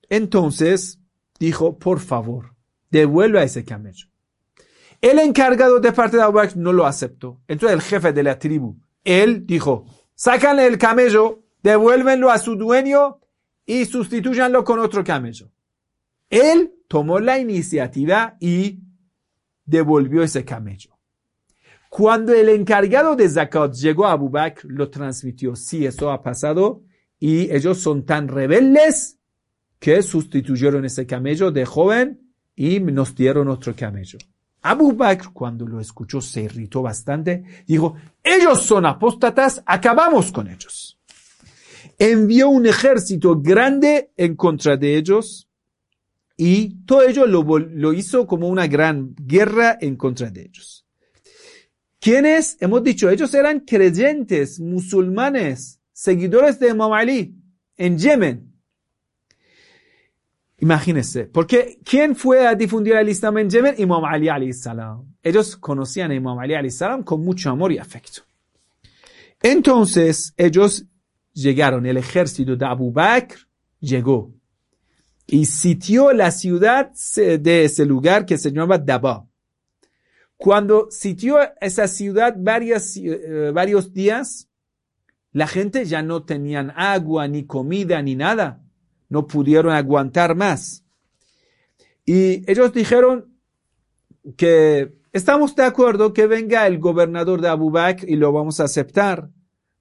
[0.09, 0.99] entonces
[1.39, 2.55] dijo, por favor,
[2.89, 4.07] devuelva ese camello.
[4.99, 7.39] El encargado de parte de Abu Bakr no lo aceptó.
[7.47, 9.85] Entonces el jefe de la tribu, él dijo,
[10.15, 13.19] sácanle el camello, devuélvenlo a su dueño
[13.65, 15.51] y sustituyanlo con otro camello.
[16.29, 18.79] Él tomó la iniciativa y
[19.65, 20.97] devolvió ese camello.
[21.89, 25.57] Cuando el encargado de Zakat llegó a Abu Bakr, lo transmitió.
[25.57, 26.83] Sí, eso ha pasado.
[27.19, 29.19] Y ellos son tan rebeldes
[29.77, 34.19] que sustituyeron ese camello de joven y nos dieron otro camello.
[34.61, 37.43] Abu Bakr, cuando lo escuchó, se irritó bastante.
[37.65, 40.97] Dijo, ellos son apóstatas, acabamos con ellos.
[42.03, 45.47] Envió un ejército grande en contra de ellos
[46.35, 50.83] y todo ello lo, hizo como una gran guerra en contra de ellos.
[51.99, 52.57] ¿Quiénes?
[52.59, 57.35] Hemos dicho, ellos eran creyentes, musulmanes, seguidores de Imam Ali
[57.77, 58.51] en Yemen.
[60.57, 63.75] Imagínense, porque ¿quién fue a difundir el Islam en Yemen?
[63.77, 65.05] Imam Ali alayhi salam.
[65.21, 68.23] Ellos conocían a Imam Ali salam con mucho amor y afecto.
[69.39, 70.85] Entonces, ellos
[71.33, 73.47] llegaron, el ejército de Abu Bakr
[73.79, 74.33] llegó
[75.27, 79.25] y sitió la ciudad de ese lugar que se llamaba Daba.
[80.35, 84.49] Cuando sitió esa ciudad varias, eh, varios días,
[85.31, 88.61] la gente ya no tenían agua, ni comida, ni nada.
[89.07, 90.83] No pudieron aguantar más.
[92.05, 93.37] Y ellos dijeron
[94.35, 98.65] que estamos de acuerdo que venga el gobernador de Abu Bakr y lo vamos a
[98.65, 99.29] aceptar.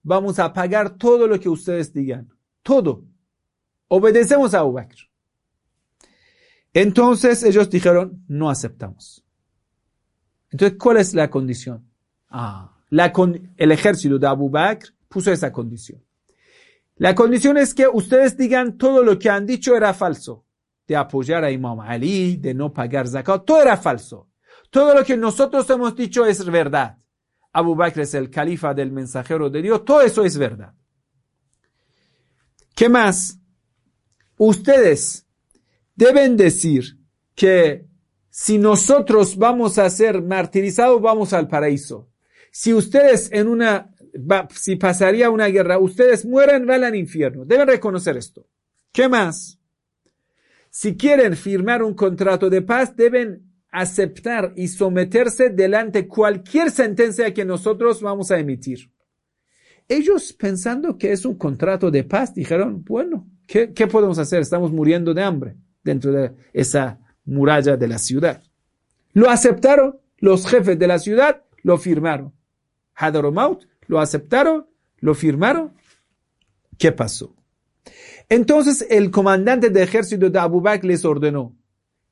[0.02, 2.28] Vamos a pagar todo lo que ustedes digan.
[2.62, 3.05] Todo.
[3.89, 5.10] Obedecemos a Abu Bakr.
[6.72, 9.24] Entonces ellos dijeron, no aceptamos.
[10.51, 11.85] Entonces, ¿cuál es la condición?
[12.28, 13.12] Ah, la
[13.56, 16.02] el ejército de Abu Bakr puso esa condición.
[16.97, 20.44] La condición es que ustedes digan todo lo que han dicho era falso.
[20.86, 24.28] De apoyar a Imam Ali, de no pagar zakat, todo era falso.
[24.70, 26.98] Todo lo que nosotros hemos dicho es verdad.
[27.52, 30.74] Abu Bakr es el califa del mensajero de Dios, todo eso es verdad.
[32.74, 33.39] ¿Qué más?
[34.36, 35.27] Ustedes
[35.94, 36.97] deben decir
[37.35, 37.86] que
[38.31, 42.09] si nosotros vamos a ser martirizados, vamos al paraíso.
[42.52, 43.90] Si ustedes en una,
[44.55, 47.44] si pasaría una guerra, ustedes mueren, van al infierno.
[47.44, 48.47] Deben reconocer esto.
[48.93, 49.59] ¿Qué más?
[50.70, 57.44] Si quieren firmar un contrato de paz, deben aceptar y someterse delante cualquier sentencia que
[57.44, 58.90] nosotros vamos a emitir.
[59.88, 64.40] Ellos pensando que es un contrato de paz, dijeron, bueno, ¿qué, qué podemos hacer?
[64.40, 68.42] Estamos muriendo de hambre dentro de esa muralla de la ciudad.
[69.12, 72.32] Lo aceptaron, los jefes de la ciudad lo firmaron.
[72.94, 74.66] Hadaromaut lo aceptaron,
[74.98, 75.74] lo firmaron.
[76.78, 77.34] ¿Qué pasó?
[78.28, 81.56] Entonces el comandante de ejército de Abu Bakr les ordenó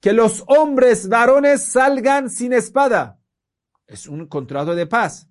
[0.00, 3.20] que los hombres varones salgan sin espada.
[3.86, 5.28] Es un contrato de paz.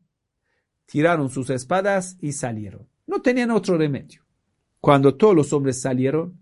[0.85, 2.87] Tiraron sus espadas y salieron.
[3.05, 4.23] No tenían otro remedio.
[4.79, 6.39] Cuando todos los hombres salieron,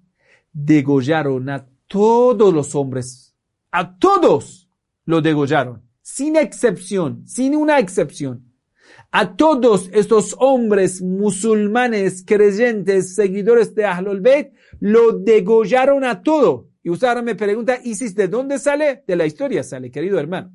[0.51, 3.35] degollaron a todos los hombres.
[3.71, 4.69] A todos
[5.05, 5.83] lo degollaron.
[6.01, 8.55] Sin excepción, sin una excepción
[9.17, 16.67] a todos estos hombres musulmanes, creyentes, seguidores de Ahlul Bayt, lo degollaron a todo.
[16.85, 19.03] Y usted ahora me pregunta, ¿Isis de dónde sale?
[19.05, 20.53] De la historia sale, querido hermano.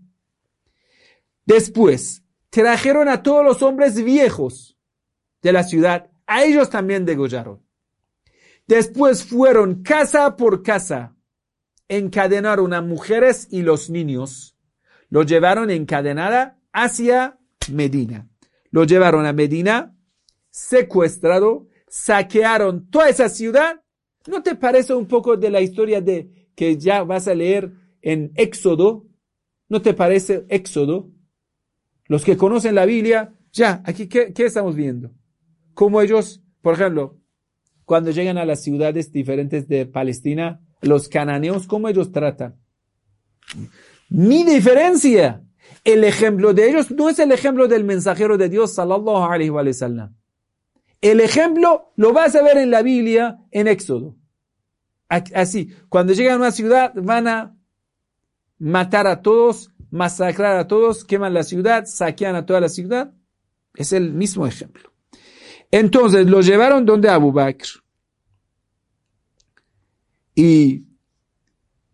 [1.45, 4.79] Después, trajeron a todos los hombres viejos
[5.43, 7.63] de la ciudad, a ellos también degollaron.
[8.67, 11.15] Después fueron casa por casa,
[11.89, 14.57] encadenaron a mujeres y los niños,
[15.11, 17.39] lo llevaron encadenada hacia
[17.71, 18.31] Medina
[18.71, 19.97] lo llevaron a Medina,
[20.51, 23.83] secuestrado, saquearon toda esa ciudad.
[24.27, 27.73] ¿No te parece un poco de la historia de que ya vas a leer
[28.03, 29.07] en Éxodo?
[29.69, 31.11] ¿No te parece Éxodo?
[32.07, 35.13] Los que conocen la Biblia, ya, aquí, ¿qué, qué estamos viendo?
[35.75, 37.19] Como ellos, por ejemplo,
[37.85, 42.57] cuando llegan a las ciudades diferentes de Palestina, los cananeos, ¿cómo ellos tratan?
[44.09, 45.43] Mi diferencia
[45.85, 49.73] el ejemplo de ellos no es el ejemplo del mensajero de Dios, sallallahu alaihi wa
[49.73, 50.15] sallam.
[51.01, 54.17] El ejemplo lo vas a ver en la Biblia, en Éxodo.
[55.09, 57.57] Así, cuando llegan a una ciudad, van a
[58.59, 63.13] matar a todos, masacrar a todos, queman la ciudad, saquean a toda la ciudad.
[63.75, 64.93] Es el mismo ejemplo.
[65.71, 67.83] Entonces, lo llevaron donde Abu Bakr.
[70.35, 70.85] Y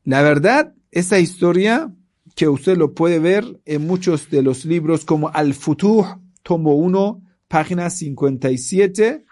[0.04, 1.92] la verdad, esa historia
[2.34, 7.90] que usted lo puede ver en muchos de los libros como Al-Futuh, tomo 1, página
[7.90, 9.24] 57,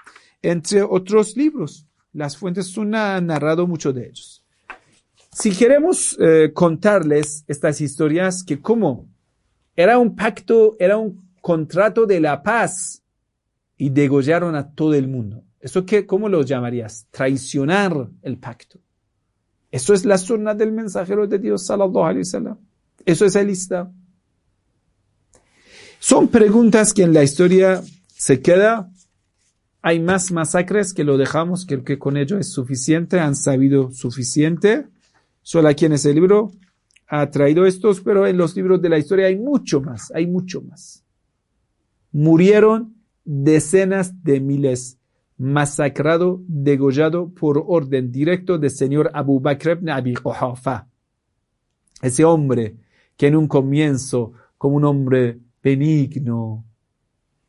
[0.43, 1.87] entre otros libros.
[2.13, 4.45] Las fuentes han narrado mucho de ellos.
[5.33, 9.09] Si queremos eh, contarles estas historias, que como
[9.75, 13.03] era un pacto, era un contrato de la paz
[13.77, 15.43] y degollaron a todo el mundo.
[15.61, 17.09] ¿Eso qué, cómo lo llamarías?
[17.11, 18.79] Traicionar el pacto.
[19.71, 22.59] Eso es la sunna del mensajero de Dios, sallallahu alaihi wasallam.
[23.05, 23.91] Eso es el lista.
[25.99, 27.83] Son preguntas que en la historia
[28.25, 28.91] se queda.
[29.83, 34.87] Hay más masacres que lo dejamos, que, que con ello es suficiente, han sabido suficiente.
[35.43, 36.51] Solo aquí en ese libro
[37.07, 40.63] ha traído estos, pero en los libros de la historia hay mucho más, hay mucho
[40.63, 41.05] más.
[42.13, 42.95] Murieron
[43.27, 44.97] decenas de miles,
[45.37, 50.89] masacrado, degollado por orden directo del señor Abu Bakr ibn Abi Quhafa.
[52.01, 52.77] Ese hombre
[53.19, 56.65] que en un comienzo, como un hombre benigno,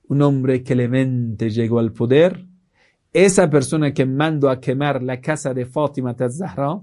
[0.08, 2.46] un hombre clemente llegó al poder,
[3.14, 6.82] esa persona que mandó a quemar la casa de Fátima Zahra,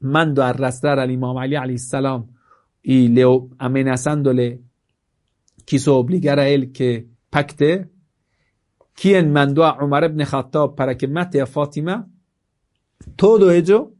[0.00, 2.26] mandó a arrastrar al Imam Ali salam
[2.82, 3.24] y le
[3.58, 4.60] amenazándole
[5.64, 7.88] quiso obligar a él que pacte,
[8.94, 12.08] quien mandó a Umar ibn Khattab para que mate a Fátima,
[13.16, 13.94] todo ello,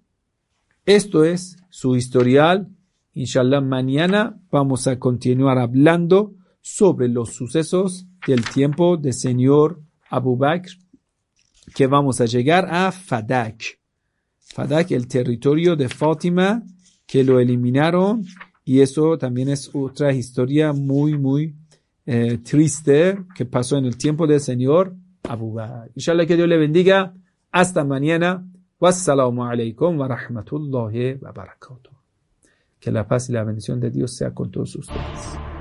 [0.87, 2.69] esto es su historial.
[3.15, 9.81] Inshallah, mañana vamos a continuar hablando sobre los sucesos del tiempo del señor
[10.11, 10.71] Abu Bakr,
[11.75, 13.79] que vamos a llegar a Fadak.
[14.39, 16.63] Fadak, el territorio de Fátima,
[17.07, 18.25] que lo eliminaron,
[18.65, 21.55] y eso también es otra historia muy, muy
[22.07, 25.91] eh, triste que pasó en el tiempo del señor Abu Bakr.
[25.95, 27.15] Inshallah, que Dios le bendiga.
[27.51, 28.47] Hasta mañana.
[28.81, 31.91] Wassalamu alaikum wa rahmatullahi wa barakatuh.
[32.81, 35.54] Que la paz y la bendición de Dios sea con todos ustedes.